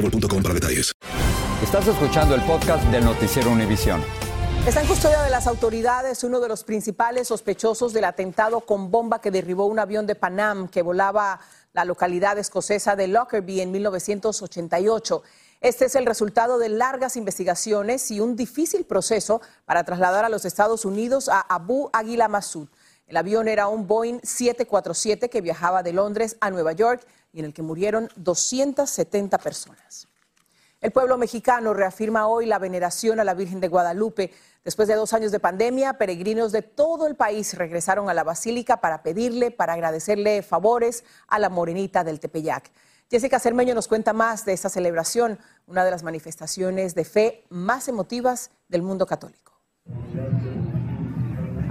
boostmobile.com 0.01 0.43
para 0.43 0.53
detalles. 0.53 0.91
Estás 1.63 1.87
escuchando 1.87 2.35
el 2.35 2.41
podcast 2.41 2.83
del 2.85 3.05
noticiero 3.05 3.51
Univisión. 3.51 4.03
Está 4.65 4.81
en 4.81 4.87
custodia 4.87 5.21
de 5.21 5.29
las 5.29 5.47
autoridades 5.47 6.23
uno 6.23 6.39
de 6.39 6.47
los 6.47 6.63
principales 6.63 7.27
sospechosos 7.27 7.93
del 7.93 8.05
atentado 8.05 8.61
con 8.61 8.91
bomba 8.91 9.19
que 9.19 9.31
derribó 9.31 9.65
un 9.65 9.79
avión 9.79 10.05
de 10.05 10.15
Panam 10.15 10.67
que 10.67 10.83
volaba 10.83 11.39
la 11.73 11.85
localidad 11.85 12.37
escocesa 12.37 12.95
de 12.95 13.07
Lockerbie 13.07 13.61
en 13.61 13.71
1988. 13.71 15.23
Este 15.61 15.85
es 15.85 15.95
el 15.95 16.05
resultado 16.05 16.59
de 16.59 16.69
largas 16.69 17.15
investigaciones 17.15 18.11
y 18.11 18.19
un 18.19 18.35
difícil 18.35 18.85
proceso 18.85 19.41
para 19.65 19.83
trasladar 19.83 20.25
a 20.25 20.29
los 20.29 20.45
Estados 20.45 20.85
Unidos 20.85 21.29
a 21.29 21.39
Abu 21.39 21.89
Aguila 21.93 22.27
Masud. 22.27 22.67
El 23.07 23.17
avión 23.17 23.47
era 23.47 23.67
un 23.67 23.87
Boeing 23.87 24.19
747 24.23 25.29
que 25.29 25.41
viajaba 25.41 25.83
de 25.83 25.93
Londres 25.93 26.37
a 26.39 26.49
Nueva 26.49 26.71
York 26.71 27.05
y 27.33 27.39
en 27.39 27.45
el 27.45 27.53
que 27.53 27.61
murieron 27.61 28.09
270 28.15 29.37
personas. 29.37 30.07
El 30.81 30.91
pueblo 30.91 31.17
mexicano 31.17 31.75
reafirma 31.75 32.27
hoy 32.27 32.47
la 32.47 32.57
veneración 32.57 33.19
a 33.19 33.23
la 33.23 33.35
Virgen 33.35 33.59
de 33.59 33.67
Guadalupe. 33.67 34.33
Después 34.63 34.87
de 34.87 34.95
dos 34.95 35.13
años 35.13 35.31
de 35.31 35.39
pandemia, 35.39 35.93
peregrinos 35.93 36.51
de 36.51 36.63
todo 36.63 37.05
el 37.05 37.15
país 37.15 37.53
regresaron 37.53 38.09
a 38.09 38.15
la 38.15 38.23
basílica 38.23 38.81
para 38.81 39.03
pedirle, 39.03 39.51
para 39.51 39.73
agradecerle 39.73 40.41
favores 40.41 41.03
a 41.27 41.37
la 41.37 41.49
morenita 41.49 42.03
del 42.03 42.19
Tepeyac. 42.19 42.71
Jessica 43.11 43.39
Cermeño 43.39 43.75
nos 43.75 43.87
cuenta 43.87 44.13
más 44.13 44.43
de 44.45 44.53
esta 44.53 44.69
celebración, 44.69 45.37
una 45.67 45.85
de 45.85 45.91
las 45.91 46.01
manifestaciones 46.01 46.95
de 46.95 47.05
fe 47.05 47.43
más 47.49 47.87
emotivas 47.87 48.49
del 48.67 48.81
mundo 48.81 49.05
católico. 49.05 49.51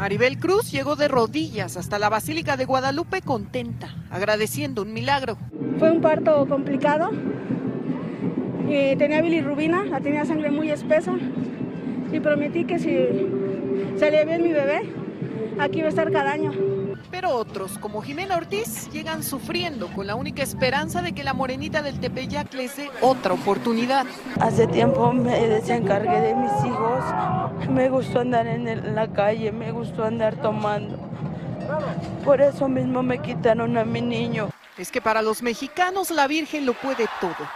Maribel 0.01 0.39
Cruz 0.39 0.73
llegó 0.73 0.97
de 0.97 1.09
rodillas 1.09 1.77
hasta 1.77 1.99
la 1.99 2.09
Basílica 2.09 2.57
de 2.57 2.65
Guadalupe 2.65 3.21
contenta, 3.21 3.95
agradeciendo 4.11 4.81
un 4.81 4.95
milagro. 4.95 5.37
Fue 5.79 5.91
un 5.91 6.01
parto 6.01 6.49
complicado. 6.49 7.11
Eh, 8.71 8.97
tenía 8.97 9.21
bilirrubina, 9.21 9.85
la 9.85 10.01
tenía 10.01 10.25
sangre 10.25 10.51
muy 10.51 10.71
espesa 10.71 11.13
y 12.11 12.19
prometí 12.19 12.65
que 12.65 12.79
si 12.79 12.97
salía 13.99 14.25
bien 14.25 14.43
mi 14.43 14.55
bebé, 14.55 14.91
aquí 15.59 15.81
iba 15.81 15.89
a 15.89 15.91
estar 15.91 16.11
cada 16.11 16.33
año. 16.33 16.51
Pero 17.21 17.37
otros, 17.37 17.77
como 17.77 18.01
Jimena 18.01 18.39
Ortiz, 18.39 18.91
llegan 18.93 19.23
sufriendo 19.23 19.89
con 19.89 20.07
la 20.07 20.15
única 20.15 20.43
esperanza 20.43 21.03
de 21.03 21.13
que 21.13 21.23
la 21.23 21.35
morenita 21.35 21.83
del 21.83 22.01
Tepeyac 22.01 22.55
les 22.55 22.79
dé 22.79 22.91
otra 23.03 23.35
oportunidad. 23.35 24.07
Hace 24.41 24.67
tiempo 24.67 25.13
me 25.13 25.39
desencargué 25.47 26.19
de 26.19 26.35
mis 26.35 26.51
hijos, 26.65 27.05
me 27.69 27.91
gustó 27.91 28.21
andar 28.21 28.47
en 28.47 28.95
la 28.95 29.13
calle, 29.13 29.53
me 29.53 29.71
gustó 29.71 30.05
andar 30.05 30.37
tomando. 30.37 30.97
Por 32.25 32.41
eso 32.41 32.71
mismo 32.71 33.03
me 33.03 33.19
quitaron 33.21 33.77
a 33.77 33.85
mi 33.85 34.01
niño. 34.01 34.49
Es 34.79 34.91
que 34.91 35.03
para 35.03 35.21
los 35.21 35.43
mexicanos 35.43 36.11
la 36.11 36.27
Virgen 36.27 36.65
lo 36.65 36.73
puede 36.73 37.07
todo. 37.21 37.47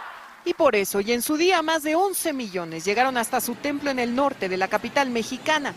Y 0.45 0.53
por 0.53 0.75
eso, 0.75 1.01
y 1.01 1.11
en 1.11 1.23
su 1.23 1.37
día, 1.37 1.63
más 1.63 1.81
de 1.81 1.95
11 1.95 2.33
millones 2.33 2.85
llegaron 2.85 3.17
hasta 3.17 3.41
su 3.41 3.55
templo 3.55 3.89
en 3.89 3.97
el 3.97 4.13
norte 4.13 4.47
de 4.47 4.57
la 4.57 4.67
capital 4.67 5.09
mexicana. 5.09 5.73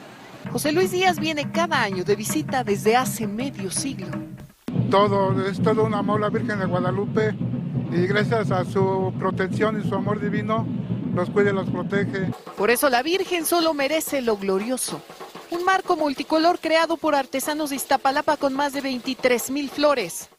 José 0.52 0.73
Luis 0.73 0.90
Díaz 0.90 1.18
viene 1.18 1.50
cada 1.50 1.83
año 1.83 2.04
de 2.04 2.16
visita 2.16 2.64
desde 2.64 2.97
hace 2.97 3.26
medio 3.26 3.71
siglo. 3.71 4.09
Todo, 4.90 5.47
es 5.47 5.62
todo 5.62 5.85
un 5.85 5.95
amor 5.95 6.21
la 6.21 6.30
Virgen 6.30 6.59
de 6.59 6.66
Guadalupe 6.66 7.35
y 7.92 8.07
gracias 8.07 8.50
a 8.50 8.64
su 8.64 9.12
protección 9.18 9.80
y 9.80 9.88
su 9.88 9.95
amor 9.95 10.21
divino, 10.21 10.66
los 11.14 11.30
cuida 11.30 11.50
y 11.50 11.54
los 11.54 11.68
protege. 11.68 12.30
Por 12.57 12.71
eso 12.71 12.88
la 12.88 13.02
Virgen 13.02 13.45
solo 13.45 13.75
merece 13.75 14.23
lo 14.23 14.37
glorioso. 14.37 15.02
Un 15.50 15.64
marco 15.64 15.97
multicolor 15.97 16.59
creado 16.59 16.97
por 16.97 17.14
artesanos 17.14 17.71
de 17.71 17.76
Iztapalapa 17.76 18.37
con 18.37 18.54
más 18.54 18.73
de 18.73 18.80
23 18.80 19.50
mil 19.50 19.71
flores 19.71 20.30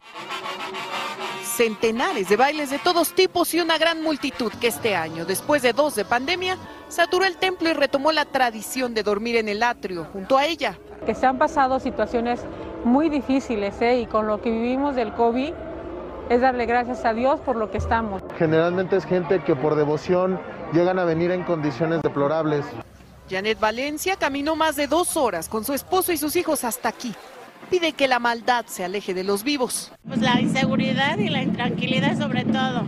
centenares 1.60 2.30
de 2.30 2.38
bailes 2.38 2.70
de 2.70 2.80
todos 2.80 3.14
tipos 3.14 3.54
y 3.54 3.60
una 3.60 3.78
gran 3.78 4.02
multitud 4.02 4.50
que 4.62 4.68
este 4.68 4.96
año, 4.96 5.26
después 5.26 5.62
de 5.62 5.74
dos 5.74 5.94
de 5.94 6.06
pandemia, 6.06 6.56
saturó 6.88 7.26
el 7.26 7.36
templo 7.36 7.68
y 7.68 7.74
retomó 7.74 8.14
la 8.14 8.24
tradición 8.24 8.94
de 8.94 9.04
dormir 9.04 9.36
en 9.36 9.50
el 9.50 9.62
atrio 9.62 10.08
junto 10.14 10.38
a 10.38 10.46
ella. 10.46 10.78
Que 11.06 11.14
se 11.14 11.26
han 11.26 11.38
pasado 11.38 11.82
situaciones 11.82 12.40
muy 12.86 13.10
difíciles 13.10 13.76
¿eh? 13.82 14.00
y 14.00 14.06
con 14.06 14.26
lo 14.26 14.42
que 14.42 14.50
vivimos 14.50 14.96
del 14.96 15.12
COVID 15.12 15.52
es 16.30 16.40
darle 16.40 16.66
gracias 16.66 17.04
a 17.04 17.14
Dios 17.14 17.42
por 17.42 17.58
lo 17.58 17.70
que 17.70 17.78
estamos. 17.78 18.24
Generalmente 18.38 18.96
es 18.96 19.04
gente 19.04 19.44
que 19.44 19.54
por 19.54 19.76
devoción 19.76 20.40
llegan 20.72 20.98
a 20.98 21.04
venir 21.04 21.30
en 21.32 21.44
condiciones 21.44 22.02
deplorables. 22.02 22.64
Janet 23.30 23.60
Valencia 23.60 24.16
caminó 24.16 24.56
más 24.56 24.78
de 24.78 24.88
dos 24.88 25.18
horas 25.18 25.50
con 25.50 25.66
su 25.66 25.74
esposo 25.74 26.14
y 26.14 26.18
sus 26.18 26.38
hijos 26.38 26.64
hasta 26.64 26.88
aquí, 26.88 27.14
pide 27.70 27.94
que 27.94 28.08
la 28.08 28.20
maldad 28.20 28.66
se 28.68 28.84
aleje 28.84 29.14
de 29.14 29.24
los 29.24 29.44
vivos. 29.44 29.92
Pues 30.08 30.22
la 30.22 30.42
inseguridad 30.42 31.18
y 31.18 31.30
la 31.30 31.42
intranquilidad 31.44 32.18
sobre 32.20 32.44
todo, 32.46 32.84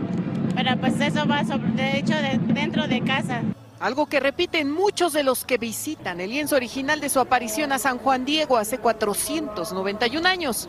pero 0.54 0.76
pues 0.78 1.00
eso 1.00 1.26
va 1.26 1.44
sobre, 1.44 1.70
de 1.72 1.98
hecho 1.98 2.14
dentro 2.52 2.86
de 2.88 3.00
casa. 3.02 3.42
Algo 3.80 4.06
que 4.06 4.20
repiten 4.20 4.70
muchos 4.70 5.12
de 5.12 5.24
los 5.24 5.44
que 5.44 5.58
visitan 5.58 6.20
el 6.20 6.30
lienzo 6.30 6.54
original 6.54 7.00
de 7.00 7.08
su 7.08 7.18
aparición 7.18 7.72
a 7.72 7.78
San 7.78 7.98
Juan 7.98 8.24
Diego 8.24 8.56
hace 8.56 8.78
491 8.78 10.28
años. 10.28 10.68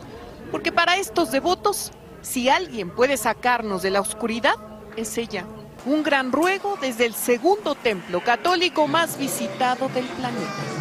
Porque 0.50 0.72
para 0.72 0.96
estos 0.96 1.30
devotos, 1.30 1.92
si 2.22 2.48
alguien 2.48 2.90
puede 2.90 3.16
sacarnos 3.16 3.82
de 3.82 3.90
la 3.90 4.00
oscuridad, 4.00 4.56
es 4.96 5.16
ella. 5.16 5.44
Un 5.86 6.02
gran 6.02 6.32
ruego 6.32 6.76
desde 6.80 7.06
el 7.06 7.14
segundo 7.14 7.74
templo 7.74 8.20
católico 8.20 8.88
más 8.88 9.16
visitado 9.16 9.88
del 9.90 10.06
planeta. 10.06 10.73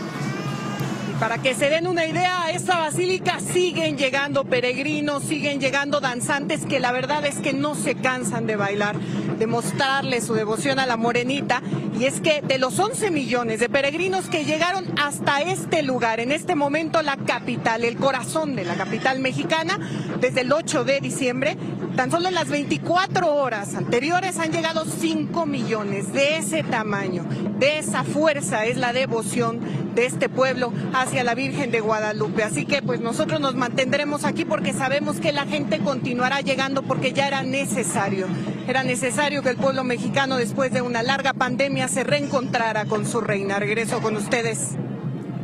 Para 1.23 1.37
que 1.37 1.55
se 1.55 1.69
den 1.69 1.87
una 1.87 2.05
idea, 2.05 2.43
a 2.43 2.51
esta 2.51 2.79
basílica 2.79 3.39
siguen 3.39 3.97
llegando 3.97 4.43
peregrinos, 4.43 5.23
siguen 5.23 5.61
llegando 5.61 6.01
danzantes 6.01 6.65
que 6.65 6.81
la 6.81 6.91
verdad 6.91 7.25
es 7.25 7.35
que 7.35 7.53
no 7.53 7.75
se 7.75 7.95
cansan 7.95 8.45
de 8.45 8.57
bailar, 8.57 8.97
de 9.39 9.47
mostrarle 9.47 10.19
su 10.19 10.33
devoción 10.33 10.79
a 10.79 10.85
la 10.85 10.97
morenita. 10.97 11.61
Y 11.97 12.03
es 12.03 12.19
que 12.19 12.41
de 12.41 12.57
los 12.57 12.77
11 12.77 13.09
millones 13.09 13.61
de 13.61 13.69
peregrinos 13.69 14.25
que 14.25 14.43
llegaron 14.43 14.83
hasta 15.01 15.39
este 15.39 15.81
lugar, 15.81 16.19
en 16.19 16.33
este 16.33 16.55
momento 16.55 17.01
la 17.01 17.15
capital, 17.15 17.85
el 17.85 17.95
corazón 17.95 18.57
de 18.57 18.65
la 18.65 18.75
capital 18.75 19.19
mexicana, 19.19 19.79
desde 20.19 20.41
el 20.41 20.51
8 20.51 20.83
de 20.83 20.99
diciembre, 20.99 21.55
tan 21.95 22.09
solo 22.09 22.27
en 22.27 22.33
las 22.33 22.49
24 22.49 23.33
horas 23.35 23.75
anteriores 23.75 24.39
han 24.39 24.51
llegado 24.51 24.85
5 24.85 25.45
millones 25.45 26.11
de 26.13 26.37
ese 26.37 26.63
tamaño, 26.63 27.25
de 27.59 27.77
esa 27.77 28.03
fuerza 28.03 28.65
es 28.65 28.77
la 28.77 28.93
devoción 28.93 29.59
de 29.93 30.05
este 30.05 30.29
pueblo 30.29 30.73
hacia 30.93 31.23
la 31.23 31.35
Virgen 31.35 31.71
de 31.71 31.79
Guadalupe. 31.79 32.43
Así 32.43 32.65
que 32.65 32.81
pues 32.81 32.99
nosotros 32.99 33.39
nos 33.39 33.55
mantendremos 33.55 34.25
aquí 34.25 34.45
porque 34.45 34.73
sabemos 34.73 35.19
que 35.19 35.31
la 35.31 35.45
gente 35.45 35.79
continuará 35.79 36.41
llegando 36.41 36.83
porque 36.83 37.13
ya 37.13 37.27
era 37.27 37.43
necesario. 37.43 38.27
Era 38.67 38.83
necesario 38.83 39.43
que 39.43 39.49
el 39.49 39.57
pueblo 39.57 39.83
mexicano 39.83 40.37
después 40.37 40.71
de 40.71 40.81
una 40.81 41.03
larga 41.03 41.33
pandemia 41.33 41.87
se 41.87 42.03
reencontrara 42.03 42.85
con 42.85 43.05
su 43.05 43.21
reina. 43.21 43.59
Regreso 43.59 44.01
con 44.01 44.15
ustedes. 44.15 44.71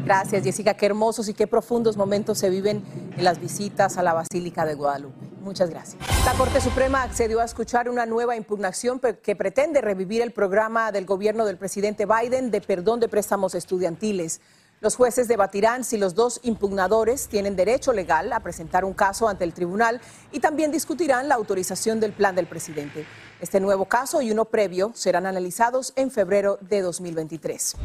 Gracias, 0.05 0.43
Jessica. 0.43 0.73
Qué 0.73 0.87
hermosos 0.87 1.29
y 1.29 1.33
qué 1.33 1.45
profundos 1.45 1.95
momentos 1.95 2.39
se 2.39 2.49
viven 2.49 2.81
en 3.15 3.23
las 3.23 3.39
visitas 3.39 3.97
a 3.97 4.03
la 4.03 4.13
Basílica 4.13 4.65
de 4.65 4.73
Guadalupe. 4.73 5.28
Muchas 5.49 5.71
gracias. 5.71 5.99
La 6.25 6.33
Corte 6.33 6.61
Suprema 6.61 7.01
accedió 7.01 7.39
a 7.39 7.43
escuchar 7.43 7.89
una 7.89 8.05
nueva 8.05 8.35
impugnación 8.35 8.99
que 8.99 9.35
pretende 9.35 9.81
revivir 9.81 10.21
el 10.21 10.31
programa 10.31 10.91
del 10.91 11.07
gobierno 11.07 11.43
del 11.43 11.57
presidente 11.57 12.05
Biden 12.05 12.51
de 12.51 12.61
perdón 12.61 12.99
de 12.99 13.07
préstamos 13.07 13.55
estudiantiles. 13.55 14.41
Los 14.79 14.95
jueces 14.95 15.27
debatirán 15.27 15.83
si 15.83 15.97
los 15.97 16.13
dos 16.13 16.39
impugnadores 16.43 17.29
tienen 17.29 17.55
derecho 17.55 17.93
legal 17.93 18.31
a 18.31 18.41
presentar 18.41 18.85
un 18.85 18.93
caso 18.93 19.27
ante 19.27 19.43
el 19.43 19.55
tribunal 19.55 20.01
y 20.31 20.39
también 20.39 20.71
discutirán 20.71 21.27
la 21.27 21.33
autorización 21.33 21.99
del 21.99 22.13
plan 22.13 22.35
del 22.35 22.45
presidente. 22.45 23.07
Este 23.41 23.59
nuevo 23.59 23.85
caso 23.85 24.21
y 24.21 24.31
uno 24.31 24.45
previo 24.45 24.91
serán 24.93 25.25
analizados 25.25 25.93
en 25.95 26.11
febrero 26.11 26.59
de 26.61 26.83
2023. 26.83 27.75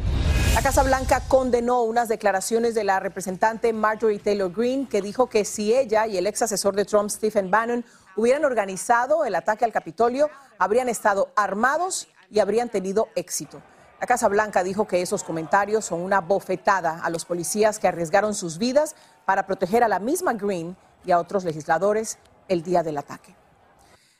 La 0.55 0.61
Casa 0.61 0.83
Blanca 0.83 1.21
condenó 1.27 1.81
unas 1.81 2.07
declaraciones 2.07 2.75
de 2.75 2.85
la 2.85 3.01
representante 3.01 3.73
Marjorie 3.73 4.19
Taylor 4.19 4.49
Greene 4.49 4.87
que 4.87 5.01
dijo 5.01 5.27
que 5.27 5.43
si 5.43 5.75
ella 5.75 6.07
y 6.07 6.17
el 6.17 6.27
ex 6.27 6.43
asesor 6.43 6.77
de 6.77 6.85
Trump, 6.85 7.09
Stephen 7.09 7.51
Bannon, 7.51 7.83
hubieran 8.15 8.45
organizado 8.45 9.25
el 9.25 9.35
ataque 9.35 9.65
al 9.65 9.73
Capitolio, 9.73 10.29
habrían 10.57 10.87
estado 10.87 11.29
armados 11.35 12.07
y 12.31 12.39
habrían 12.39 12.69
tenido 12.69 13.09
éxito. 13.15 13.61
La 13.99 14.07
Casa 14.07 14.29
Blanca 14.29 14.63
dijo 14.63 14.87
que 14.87 15.01
esos 15.01 15.25
comentarios 15.25 15.83
son 15.83 15.99
una 15.99 16.21
bofetada 16.21 17.01
a 17.03 17.09
los 17.09 17.25
policías 17.25 17.77
que 17.77 17.89
arriesgaron 17.89 18.33
sus 18.33 18.57
vidas 18.57 18.95
para 19.25 19.45
proteger 19.45 19.83
a 19.83 19.89
la 19.89 19.99
misma 19.99 20.35
Green 20.35 20.77
y 21.03 21.11
a 21.11 21.19
otros 21.19 21.43
legisladores 21.43 22.17
el 22.47 22.63
día 22.63 22.81
del 22.81 22.97
ataque. 22.97 23.35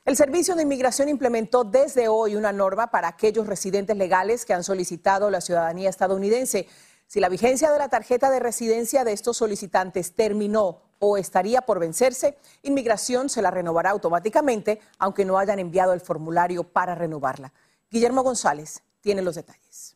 El 0.06 0.16
Servicio 0.16 0.54
de 0.54 0.62
Inmigración 0.62 1.10
implementó 1.10 1.64
desde 1.64 2.08
hoy 2.10 2.36
una 2.36 2.52
norma 2.52 2.92
para 2.92 3.08
aquellos 3.08 3.48
residentes 3.48 3.98
legales 3.98 4.46
que 4.46 4.54
han 4.54 4.64
solicitado 4.64 5.32
la 5.32 5.42
ciudadanía 5.42 5.90
estadounidense. 5.90 6.68
Si 7.08 7.20
la 7.20 7.28
vigencia 7.28 7.72
de 7.72 7.80
la 7.80 7.90
tarjeta 7.90 8.30
de 8.30 8.40
residencia 8.40 9.04
de 9.04 9.14
estos 9.14 9.38
solicitantes 9.38 10.14
terminó 10.14 10.84
o 11.00 11.18
estaría 11.18 11.62
por 11.62 11.80
vencerse, 11.80 12.38
Inmigración 12.62 13.30
se 13.30 13.42
la 13.42 13.50
renovará 13.50 13.90
automáticamente, 13.90 14.80
aunque 15.00 15.26
no 15.26 15.40
hayan 15.40 15.58
enviado 15.58 15.92
el 15.92 16.02
formulario 16.02 16.64
para 16.64 16.94
renovarla. 16.94 17.52
Guillermo 17.90 18.22
González 18.22 18.84
tiene 19.02 19.24
los 19.24 19.34
detalles. 19.34 19.95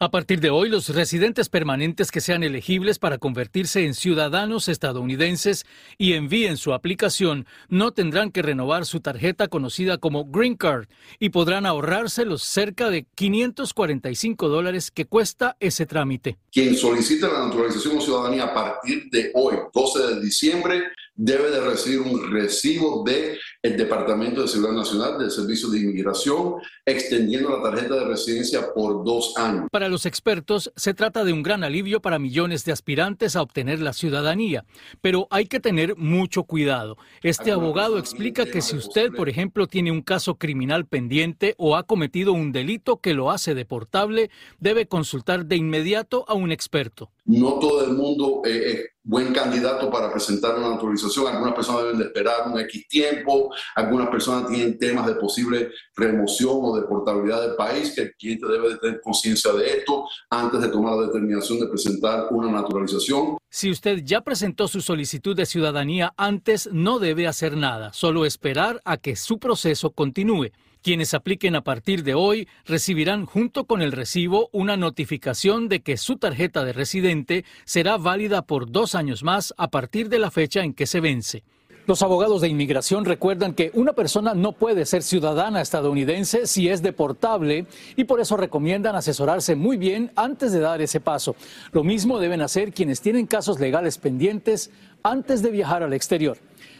A 0.00 0.12
partir 0.12 0.38
de 0.38 0.50
hoy, 0.50 0.68
los 0.68 0.90
residentes 0.90 1.48
permanentes 1.48 2.12
que 2.12 2.20
sean 2.20 2.44
elegibles 2.44 3.00
para 3.00 3.18
convertirse 3.18 3.84
en 3.84 3.94
ciudadanos 3.94 4.68
estadounidenses 4.68 5.66
y 5.98 6.12
envíen 6.12 6.56
su 6.56 6.72
aplicación 6.72 7.46
no 7.68 7.90
tendrán 7.90 8.30
que 8.30 8.42
renovar 8.42 8.86
su 8.86 9.00
tarjeta 9.00 9.48
conocida 9.48 9.98
como 9.98 10.24
Green 10.26 10.54
Card 10.54 10.86
y 11.18 11.30
podrán 11.30 11.66
ahorrarse 11.66 12.24
los 12.24 12.44
cerca 12.44 12.90
de 12.90 13.06
545 13.16 14.48
dólares 14.48 14.92
que 14.92 15.06
cuesta 15.06 15.56
ese 15.58 15.84
trámite. 15.84 16.38
Quien 16.52 16.76
solicita 16.76 17.26
la 17.26 17.46
naturalización 17.46 17.98
o 17.98 18.00
ciudadanía 18.00 18.44
a 18.44 18.54
partir 18.54 19.10
de 19.10 19.32
hoy, 19.34 19.56
12 19.74 20.14
de 20.14 20.20
diciembre, 20.20 20.92
debe 21.18 21.50
de 21.50 21.60
recibir 21.60 22.00
un 22.00 22.30
recibo 22.30 23.02
del 23.04 23.38
el 23.60 23.76
Departamento 23.76 24.40
de 24.40 24.48
Seguridad 24.48 24.76
Nacional 24.76 25.18
del 25.18 25.32
Servicio 25.32 25.68
de 25.68 25.80
Inmigración, 25.80 26.54
extendiendo 26.86 27.50
la 27.50 27.60
tarjeta 27.60 27.96
de 27.96 28.04
residencia 28.04 28.72
por 28.72 29.04
dos 29.04 29.36
años. 29.36 29.66
Para 29.72 29.88
los 29.88 30.06
expertos, 30.06 30.72
se 30.76 30.94
trata 30.94 31.24
de 31.24 31.32
un 31.32 31.42
gran 31.42 31.64
alivio 31.64 32.00
para 32.00 32.20
millones 32.20 32.64
de 32.64 32.70
aspirantes 32.70 33.34
a 33.34 33.42
obtener 33.42 33.80
la 33.80 33.92
ciudadanía, 33.92 34.64
pero 35.00 35.26
hay 35.30 35.46
que 35.46 35.58
tener 35.58 35.96
mucho 35.96 36.44
cuidado. 36.44 36.98
Este 37.20 37.50
abogado 37.50 37.98
explica 37.98 38.46
que 38.46 38.62
si 38.62 38.76
usted, 38.76 39.12
por 39.12 39.28
ejemplo, 39.28 39.66
tiene 39.66 39.90
un 39.90 40.02
caso 40.02 40.36
criminal 40.36 40.86
pendiente 40.86 41.56
o 41.58 41.74
ha 41.76 41.82
cometido 41.82 42.32
un 42.32 42.52
delito 42.52 43.00
que 43.00 43.14
lo 43.14 43.32
hace 43.32 43.56
deportable, 43.56 44.30
debe 44.60 44.86
consultar 44.86 45.46
de 45.46 45.56
inmediato 45.56 46.24
a 46.28 46.34
un 46.34 46.52
experto. 46.52 47.10
No 47.28 47.58
todo 47.58 47.84
el 47.84 47.92
mundo 47.92 48.40
es 48.44 48.86
buen 49.02 49.34
candidato 49.34 49.90
para 49.90 50.10
presentar 50.10 50.58
una 50.58 50.68
autorización. 50.68 51.26
Algunas 51.26 51.54
personas 51.54 51.82
deben 51.82 51.98
de 51.98 52.04
esperar 52.04 52.48
un 52.50 52.58
X 52.60 52.88
tiempo, 52.88 53.54
algunas 53.74 54.08
personas 54.08 54.48
tienen 54.48 54.78
temas 54.78 55.06
de 55.06 55.14
posible 55.14 55.70
remoción 55.94 56.58
o 56.62 56.74
deportabilidad 56.74 57.42
del 57.42 57.54
país, 57.54 57.92
que 57.94 58.00
el 58.00 58.14
cliente 58.14 58.46
debe 58.46 58.70
de 58.70 58.76
tener 58.78 59.00
conciencia 59.02 59.52
de 59.52 59.78
esto 59.78 60.06
antes 60.30 60.58
de 60.60 60.68
tomar 60.68 60.96
la 60.96 61.06
determinación 61.06 61.60
de 61.60 61.66
presentar 61.68 62.28
una 62.30 62.50
naturalización. 62.50 63.36
Si 63.50 63.70
usted 63.70 64.00
ya 64.04 64.22
presentó 64.22 64.66
su 64.66 64.80
solicitud 64.80 65.36
de 65.36 65.44
ciudadanía 65.44 66.14
antes, 66.16 66.70
no 66.72 66.98
debe 66.98 67.26
hacer 67.26 67.58
nada, 67.58 67.92
solo 67.92 68.24
esperar 68.24 68.80
a 68.86 68.96
que 68.96 69.16
su 69.16 69.38
proceso 69.38 69.90
continúe. 69.90 70.50
Quienes 70.88 71.12
apliquen 71.12 71.54
a 71.54 71.60
partir 71.60 72.02
de 72.02 72.14
hoy 72.14 72.48
recibirán 72.64 73.26
junto 73.26 73.64
con 73.64 73.82
el 73.82 73.92
recibo 73.92 74.48
una 74.52 74.78
notificación 74.78 75.68
de 75.68 75.80
que 75.80 75.98
su 75.98 76.16
tarjeta 76.16 76.64
de 76.64 76.72
residente 76.72 77.44
será 77.66 77.98
válida 77.98 78.40
por 78.40 78.72
dos 78.72 78.94
años 78.94 79.22
más 79.22 79.52
a 79.58 79.68
partir 79.68 80.08
de 80.08 80.18
la 80.18 80.30
fecha 80.30 80.62
en 80.62 80.72
que 80.72 80.86
se 80.86 81.00
vence. 81.00 81.42
Los 81.86 82.00
abogados 82.00 82.40
de 82.40 82.48
inmigración 82.48 83.04
recuerdan 83.04 83.52
que 83.52 83.70
una 83.74 83.92
persona 83.92 84.32
no 84.32 84.52
puede 84.52 84.86
ser 84.86 85.02
ciudadana 85.02 85.60
estadounidense 85.60 86.46
si 86.46 86.70
es 86.70 86.80
deportable 86.80 87.66
y 87.94 88.04
por 88.04 88.20
eso 88.20 88.38
recomiendan 88.38 88.96
asesorarse 88.96 89.56
muy 89.56 89.76
bien 89.76 90.10
antes 90.16 90.52
de 90.52 90.60
dar 90.60 90.80
ese 90.80 91.00
paso. 91.00 91.36
Lo 91.72 91.84
mismo 91.84 92.18
deben 92.18 92.40
hacer 92.40 92.72
quienes 92.72 93.02
tienen 93.02 93.26
casos 93.26 93.60
legales 93.60 93.98
pendientes 93.98 94.70
antes 95.02 95.42
de 95.42 95.50
viajar 95.50 95.82
al 95.82 95.92
exterior. 95.92 96.38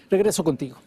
Regreso 0.08 0.44
contigo. 0.44 0.78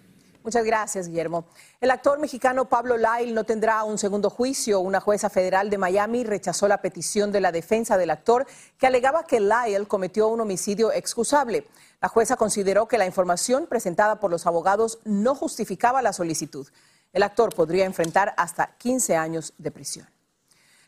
Muchas 0.43 0.65
gracias, 0.65 1.07
Guillermo. 1.07 1.45
El 1.79 1.91
actor 1.91 2.17
mexicano 2.17 2.67
Pablo 2.67 2.97
Lyle 2.97 3.31
no 3.31 3.43
tendrá 3.43 3.83
un 3.83 3.99
segundo 3.99 4.31
juicio. 4.31 4.79
Una 4.79 4.99
jueza 4.99 5.29
federal 5.29 5.69
de 5.69 5.77
Miami 5.77 6.23
rechazó 6.23 6.67
la 6.67 6.81
petición 6.81 7.31
de 7.31 7.41
la 7.41 7.51
defensa 7.51 7.95
del 7.97 8.09
actor 8.09 8.47
que 8.79 8.87
alegaba 8.87 9.25
que 9.25 9.39
Lyle 9.39 9.87
cometió 9.87 10.29
un 10.29 10.41
homicidio 10.41 10.91
excusable. 10.91 11.67
La 12.01 12.07
jueza 12.07 12.37
consideró 12.37 12.87
que 12.87 12.97
la 12.97 13.05
información 13.05 13.67
presentada 13.67 14.19
por 14.19 14.31
los 14.31 14.47
abogados 14.47 14.97
no 15.05 15.35
justificaba 15.35 16.01
la 16.01 16.11
solicitud. 16.11 16.67
El 17.13 17.21
actor 17.21 17.53
podría 17.53 17.85
enfrentar 17.85 18.33
hasta 18.35 18.75
15 18.77 19.15
años 19.15 19.53
de 19.59 19.69
prisión. 19.69 20.07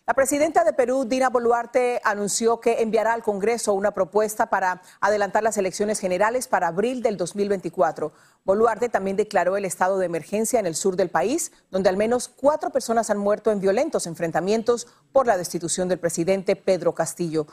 La 0.06 0.13
presidenta 0.13 0.66
de 0.66 0.74
Perú, 0.74 1.06
Dina 1.06 1.30
Boluarte, 1.30 2.02
anunció 2.04 2.60
que 2.60 2.82
enviará 2.82 3.13
al 3.13 3.24
Congreso 3.24 3.74
una 3.74 3.92
propuesta 3.92 4.48
para 4.48 4.82
adelantar 5.00 5.44
las 5.44 5.58
elecciones 5.58 5.98
generales 5.98 6.50
para 6.50 6.68
abril 6.68 7.02
del 7.02 7.16
2024. 7.16 8.12
Boluarte 8.44 8.89
también 8.89 9.16
declaró 9.16 9.56
el 9.56 9.63
estado 9.63 9.98
de 9.98 10.06
emergencia 10.06 10.60
en 10.60 10.66
el 10.66 10.76
sur 10.76 10.98
del 10.98 11.10
país, 11.10 11.54
donde 11.72 11.88
al 11.88 11.96
menos 11.96 12.28
cuatro 12.28 12.70
personas 12.70 13.10
han 13.12 13.18
muerto 13.18 13.50
en 13.50 13.62
violentos 13.62 14.06
enfrentamientos 14.06 14.88
por 15.13 15.26
la 15.26 15.38
destitución 15.38 15.88
del 15.88 16.00
presidente 16.00 16.58
Pedro 16.58 16.94
Castillo. 16.94 17.48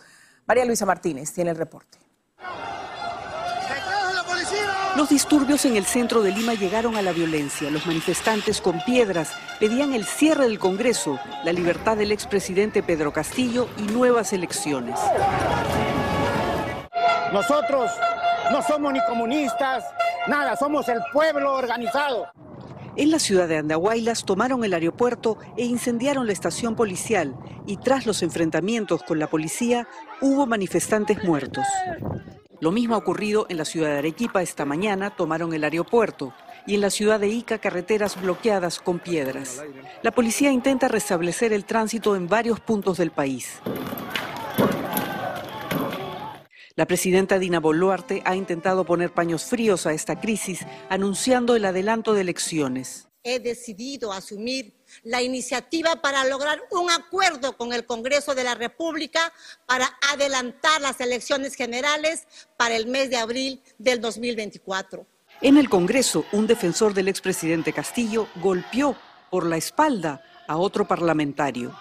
María 0.44 0.64
Luisa 0.64 0.86
Martínez 0.86 1.32
tiene 1.32 1.50
el 1.50 1.56
reporte. 1.56 2.09
Los 4.96 5.08
disturbios 5.08 5.64
en 5.64 5.76
el 5.76 5.84
centro 5.84 6.20
de 6.20 6.32
Lima 6.32 6.54
llegaron 6.54 6.96
a 6.96 7.02
la 7.02 7.12
violencia. 7.12 7.70
Los 7.70 7.86
manifestantes 7.86 8.60
con 8.60 8.82
piedras 8.84 9.32
pedían 9.60 9.94
el 9.94 10.04
cierre 10.04 10.44
del 10.44 10.58
Congreso, 10.58 11.18
la 11.44 11.52
libertad 11.52 11.96
del 11.96 12.12
expresidente 12.12 12.82
Pedro 12.82 13.12
Castillo 13.12 13.68
y 13.78 13.82
nuevas 13.82 14.32
elecciones. 14.32 14.98
Nosotros 17.32 17.90
no 18.50 18.62
somos 18.62 18.92
ni 18.92 19.00
comunistas, 19.06 19.84
nada, 20.26 20.56
somos 20.56 20.88
el 20.88 20.98
pueblo 21.12 21.54
organizado. 21.54 22.26
En 22.96 23.12
la 23.12 23.20
ciudad 23.20 23.46
de 23.46 23.58
Andahuaylas 23.58 24.24
tomaron 24.24 24.64
el 24.64 24.74
aeropuerto 24.74 25.38
e 25.56 25.64
incendiaron 25.64 26.26
la 26.26 26.32
estación 26.32 26.74
policial 26.74 27.36
y 27.64 27.76
tras 27.76 28.04
los 28.04 28.22
enfrentamientos 28.24 29.04
con 29.04 29.20
la 29.20 29.28
policía 29.28 29.86
hubo 30.20 30.46
manifestantes 30.46 31.22
muertos. 31.22 31.64
Lo 32.60 32.72
mismo 32.72 32.94
ha 32.94 32.98
ocurrido 32.98 33.46
en 33.48 33.56
la 33.56 33.64
ciudad 33.64 33.88
de 33.88 33.98
Arequipa 33.98 34.42
esta 34.42 34.66
mañana, 34.66 35.10
tomaron 35.10 35.54
el 35.54 35.64
aeropuerto 35.64 36.34
y 36.66 36.74
en 36.74 36.82
la 36.82 36.90
ciudad 36.90 37.18
de 37.18 37.28
Ica 37.28 37.58
carreteras 37.58 38.20
bloqueadas 38.20 38.80
con 38.80 38.98
piedras. 38.98 39.62
La 40.02 40.10
policía 40.10 40.52
intenta 40.52 40.86
restablecer 40.86 41.54
el 41.54 41.64
tránsito 41.64 42.14
en 42.16 42.28
varios 42.28 42.60
puntos 42.60 42.98
del 42.98 43.12
país. 43.12 43.60
La 46.76 46.86
presidenta 46.86 47.38
Dina 47.38 47.60
Boluarte 47.60 48.22
ha 48.24 48.36
intentado 48.36 48.84
poner 48.84 49.12
paños 49.12 49.44
fríos 49.44 49.86
a 49.86 49.92
esta 49.92 50.20
crisis, 50.20 50.66
anunciando 50.88 51.56
el 51.56 51.64
adelanto 51.64 52.14
de 52.14 52.20
elecciones. 52.20 53.09
He 53.22 53.38
decidido 53.38 54.12
asumir 54.12 54.72
la 55.02 55.20
iniciativa 55.20 55.96
para 55.96 56.24
lograr 56.24 56.58
un 56.70 56.90
acuerdo 56.90 57.56
con 57.56 57.72
el 57.74 57.84
Congreso 57.84 58.34
de 58.34 58.44
la 58.44 58.54
República 58.54 59.32
para 59.66 59.90
adelantar 60.10 60.80
las 60.80 61.00
elecciones 61.00 61.54
generales 61.54 62.26
para 62.56 62.76
el 62.76 62.86
mes 62.86 63.10
de 63.10 63.18
abril 63.18 63.62
del 63.76 64.00
2024. 64.00 65.06
En 65.42 65.58
el 65.58 65.68
Congreso, 65.68 66.24
un 66.32 66.46
defensor 66.46 66.94
del 66.94 67.08
expresidente 67.08 67.74
Castillo 67.74 68.26
golpeó 68.36 68.96
por 69.30 69.44
la 69.44 69.58
espalda 69.58 70.22
a 70.48 70.56
otro 70.56 70.88
parlamentario. 70.88 71.74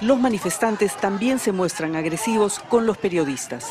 Los 0.00 0.18
manifestantes 0.18 0.96
también 0.96 1.38
se 1.38 1.52
muestran 1.52 1.96
agresivos 1.96 2.58
con 2.58 2.84
los 2.84 2.98
periodistas. 2.98 3.70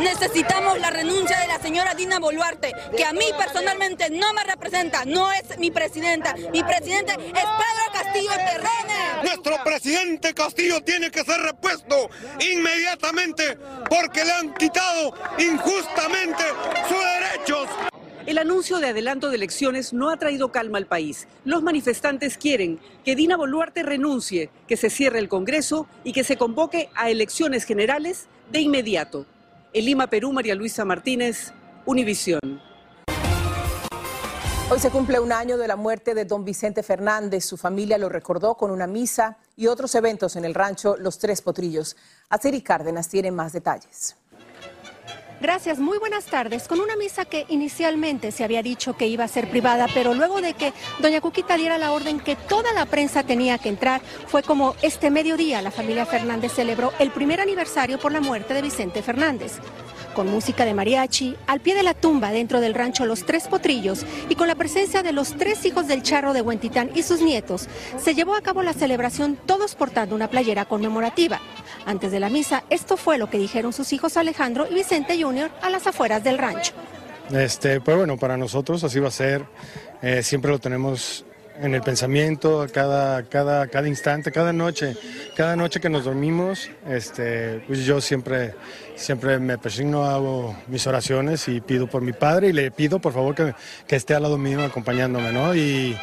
Necesitamos 0.00 0.80
la 0.80 0.90
renuncia 0.90 1.38
de 1.40 1.46
la 1.46 1.60
señora 1.60 1.94
Dina 1.94 2.18
Boluarte, 2.18 2.72
que 2.96 3.04
a 3.04 3.12
mí 3.12 3.26
personalmente 3.36 4.10
no 4.10 4.32
me 4.32 4.44
representa, 4.44 5.04
no 5.04 5.30
es 5.32 5.58
mi 5.58 5.70
presidenta. 5.70 6.34
Mi 6.52 6.62
presidente 6.62 7.12
es 7.12 7.18
Pedro 7.32 7.92
Castillo 7.92 8.30
Terrene. 8.30 9.22
Nuestro 9.22 9.62
presidente 9.64 10.34
Castillo 10.34 10.82
tiene 10.82 11.10
que 11.10 11.22
ser 11.24 11.40
repuesto 11.40 12.10
inmediatamente 12.40 13.56
porque 13.88 14.24
le 14.24 14.32
han 14.32 14.54
quitado 14.54 15.14
injustamente 15.38 16.44
sus 16.88 16.98
derechos. 16.98 17.68
El 18.24 18.38
anuncio 18.38 18.78
de 18.78 18.88
adelanto 18.88 19.30
de 19.30 19.36
elecciones 19.36 19.92
no 19.92 20.08
ha 20.08 20.16
traído 20.16 20.52
calma 20.52 20.78
al 20.78 20.86
país. 20.86 21.26
Los 21.44 21.62
manifestantes 21.62 22.38
quieren 22.38 22.78
que 23.04 23.16
Dina 23.16 23.36
Boluarte 23.36 23.82
renuncie, 23.82 24.48
que 24.68 24.76
se 24.76 24.90
cierre 24.90 25.18
el 25.18 25.28
Congreso 25.28 25.88
y 26.04 26.12
que 26.12 26.22
se 26.22 26.36
convoque 26.36 26.88
a 26.94 27.10
elecciones 27.10 27.64
generales 27.64 28.28
de 28.52 28.60
inmediato. 28.60 29.26
En 29.74 29.86
Lima, 29.86 30.06
Perú, 30.06 30.32
María 30.32 30.54
Luisa 30.54 30.84
Martínez, 30.84 31.50
Univisión. 31.86 32.60
Hoy 34.70 34.78
se 34.78 34.90
cumple 34.90 35.18
un 35.18 35.32
año 35.32 35.56
de 35.56 35.66
la 35.66 35.76
muerte 35.76 36.14
de 36.14 36.26
don 36.26 36.44
Vicente 36.44 36.82
Fernández. 36.82 37.46
Su 37.46 37.56
familia 37.56 37.96
lo 37.96 38.10
recordó 38.10 38.54
con 38.54 38.70
una 38.70 38.86
misa 38.86 39.38
y 39.56 39.68
otros 39.68 39.94
eventos 39.94 40.36
en 40.36 40.44
el 40.44 40.52
rancho 40.52 40.98
Los 40.98 41.18
Tres 41.18 41.40
Potrillos. 41.40 41.96
Aceri 42.28 42.60
Cárdenas 42.60 43.08
tiene 43.08 43.30
más 43.30 43.54
detalles. 43.54 44.16
Gracias, 45.42 45.80
muy 45.80 45.98
buenas 45.98 46.26
tardes. 46.26 46.68
Con 46.68 46.78
una 46.78 46.94
misa 46.94 47.24
que 47.24 47.46
inicialmente 47.48 48.30
se 48.30 48.44
había 48.44 48.62
dicho 48.62 48.96
que 48.96 49.08
iba 49.08 49.24
a 49.24 49.28
ser 49.28 49.50
privada, 49.50 49.88
pero 49.92 50.14
luego 50.14 50.40
de 50.40 50.54
que 50.54 50.72
doña 51.00 51.20
Cuquita 51.20 51.56
diera 51.56 51.78
la 51.78 51.90
orden 51.90 52.20
que 52.20 52.36
toda 52.36 52.72
la 52.72 52.86
prensa 52.86 53.24
tenía 53.24 53.58
que 53.58 53.68
entrar, 53.68 54.02
fue 54.28 54.44
como 54.44 54.76
este 54.82 55.10
mediodía 55.10 55.60
la 55.60 55.72
familia 55.72 56.06
Fernández 56.06 56.52
celebró 56.52 56.92
el 57.00 57.10
primer 57.10 57.40
aniversario 57.40 57.98
por 57.98 58.12
la 58.12 58.20
muerte 58.20 58.54
de 58.54 58.62
Vicente 58.62 59.02
Fernández 59.02 59.58
con 60.12 60.30
música 60.30 60.64
de 60.64 60.74
mariachi, 60.74 61.36
al 61.46 61.60
pie 61.60 61.74
de 61.74 61.82
la 61.82 61.94
tumba 61.94 62.30
dentro 62.30 62.60
del 62.60 62.74
rancho 62.74 63.06
Los 63.06 63.24
Tres 63.24 63.48
Potrillos 63.48 64.04
y 64.28 64.34
con 64.34 64.46
la 64.46 64.54
presencia 64.54 65.02
de 65.02 65.12
los 65.12 65.36
tres 65.36 65.64
hijos 65.64 65.88
del 65.88 66.02
charro 66.02 66.32
de 66.32 66.42
Huentitán 66.42 66.90
y 66.94 67.02
sus 67.02 67.22
nietos, 67.22 67.68
se 67.98 68.14
llevó 68.14 68.34
a 68.34 68.42
cabo 68.42 68.62
la 68.62 68.74
celebración 68.74 69.38
todos 69.46 69.74
portando 69.74 70.14
una 70.14 70.28
playera 70.28 70.66
conmemorativa. 70.66 71.40
Antes 71.86 72.12
de 72.12 72.20
la 72.20 72.28
misa, 72.28 72.64
esto 72.70 72.96
fue 72.96 73.18
lo 73.18 73.28
que 73.28 73.38
dijeron 73.38 73.72
sus 73.72 73.92
hijos 73.92 74.16
Alejandro 74.16 74.66
y 74.70 74.74
Vicente 74.74 75.20
Jr. 75.20 75.50
a 75.62 75.70
las 75.70 75.86
afueras 75.86 76.22
del 76.22 76.38
rancho. 76.38 76.72
Este, 77.32 77.80
pues 77.80 77.96
bueno, 77.96 78.16
para 78.16 78.36
nosotros 78.36 78.84
así 78.84 79.00
va 79.00 79.08
a 79.08 79.12
ser. 79.12 79.44
Eh, 80.02 80.22
siempre 80.22 80.50
lo 80.50 80.58
tenemos 80.58 81.24
en 81.60 81.74
el 81.74 81.82
pensamiento, 81.82 82.66
cada, 82.72 83.22
cada, 83.24 83.66
cada 83.68 83.88
instante, 83.88 84.32
cada 84.32 84.52
noche, 84.52 84.96
cada 85.36 85.54
noche 85.54 85.80
que 85.80 85.88
nos 85.88 86.04
dormimos, 86.04 86.70
este, 86.88 87.62
pues 87.66 87.84
yo 87.84 88.00
siempre, 88.00 88.54
siempre 88.96 89.38
me 89.38 89.58
persigno, 89.58 90.04
hago 90.04 90.56
mis 90.66 90.86
oraciones 90.86 91.46
y 91.48 91.60
pido 91.60 91.86
por 91.86 92.02
mi 92.02 92.12
padre 92.12 92.48
y 92.48 92.52
le 92.52 92.70
pido 92.70 92.98
por 92.98 93.12
favor 93.12 93.34
que, 93.34 93.54
que 93.86 93.96
esté 93.96 94.14
al 94.14 94.22
lado 94.22 94.38
mío 94.38 94.62
acompañándome, 94.64 95.32
¿no? 95.32 95.54
Y, 95.54 95.96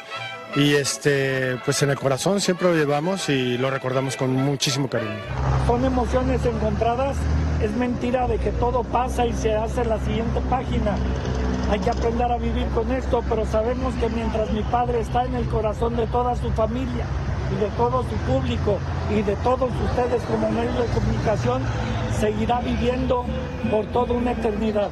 y 0.55 0.73
este, 0.73 1.57
pues 1.63 1.81
en 1.83 1.91
el 1.91 1.99
corazón 1.99 2.41
siempre 2.41 2.69
lo 2.69 2.75
llevamos 2.75 3.29
y 3.29 3.57
lo 3.57 3.69
recordamos 3.69 4.15
con 4.15 4.33
muchísimo 4.33 4.89
cariño. 4.89 5.19
Son 5.67 5.85
emociones 5.85 6.43
encontradas, 6.45 7.17
es 7.62 7.71
mentira 7.71 8.27
de 8.27 8.38
que 8.38 8.51
todo 8.51 8.83
pasa 8.83 9.25
y 9.25 9.33
se 9.33 9.53
hace 9.55 9.85
la 9.85 9.99
siguiente 9.99 10.41
página. 10.49 10.95
Hay 11.71 11.79
que 11.79 11.91
aprender 11.91 12.31
a 12.31 12.38
vivir 12.38 12.65
con 12.73 12.91
esto, 12.91 13.23
pero 13.29 13.45
sabemos 13.45 13.93
que 13.95 14.09
mientras 14.09 14.49
mi 14.51 14.63
padre 14.63 15.01
está 15.01 15.25
en 15.25 15.35
el 15.35 15.45
corazón 15.45 15.95
de 15.95 16.07
toda 16.07 16.35
su 16.35 16.49
familia 16.51 17.05
y 17.51 17.62
de 17.62 17.67
todo 17.77 18.03
su 18.03 18.15
público 18.31 18.79
y 19.12 19.21
de 19.21 19.35
todos 19.38 19.69
ustedes 19.69 20.23
como 20.23 20.49
medio 20.49 20.71
de 20.71 20.88
comunicación, 20.88 21.62
seguirá 22.19 22.59
viviendo 22.62 23.23
por 23.69 23.85
toda 23.88 24.13
una 24.13 24.31
eternidad. 24.31 24.89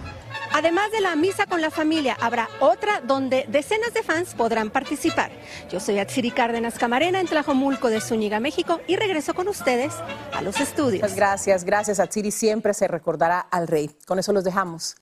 Además 0.57 0.91
de 0.91 1.01
la 1.01 1.15
misa 1.15 1.45
con 1.45 1.61
la 1.61 1.69
familia, 1.69 2.17
habrá 2.19 2.49
otra 2.59 2.99
donde 3.01 3.45
decenas 3.47 3.93
de 3.93 4.01
fans 4.01 4.33
podrán 4.33 4.71
participar. 4.71 5.29
Yo 5.69 5.79
soy 5.79 5.99
Atsiri 5.99 6.31
Cárdenas 6.31 6.79
Camarena 6.79 7.19
en 7.19 7.27
Tlajomulco 7.27 7.91
de 7.91 8.01
Zúñiga, 8.01 8.39
México, 8.39 8.81
y 8.87 8.95
regreso 8.95 9.35
con 9.35 9.47
ustedes 9.49 9.93
a 10.33 10.41
los 10.41 10.59
estudios. 10.59 11.03
Muchas 11.03 11.15
gracias, 11.15 11.63
gracias 11.63 11.99
Atsiri. 11.99 12.31
Siempre 12.31 12.73
se 12.73 12.87
recordará 12.87 13.39
al 13.39 13.67
rey. 13.67 13.91
Con 14.07 14.17
eso 14.17 14.33
los 14.33 14.43
dejamos. 14.43 14.95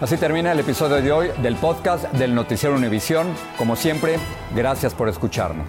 Así 0.00 0.16
termina 0.16 0.50
el 0.50 0.60
episodio 0.60 1.02
de 1.02 1.12
hoy 1.12 1.30
del 1.42 1.56
podcast 1.56 2.04
del 2.12 2.34
Noticiero 2.34 2.74
Univisión. 2.76 3.26
Como 3.58 3.76
siempre, 3.76 4.18
gracias 4.54 4.94
por 4.94 5.10
escucharnos. 5.10 5.68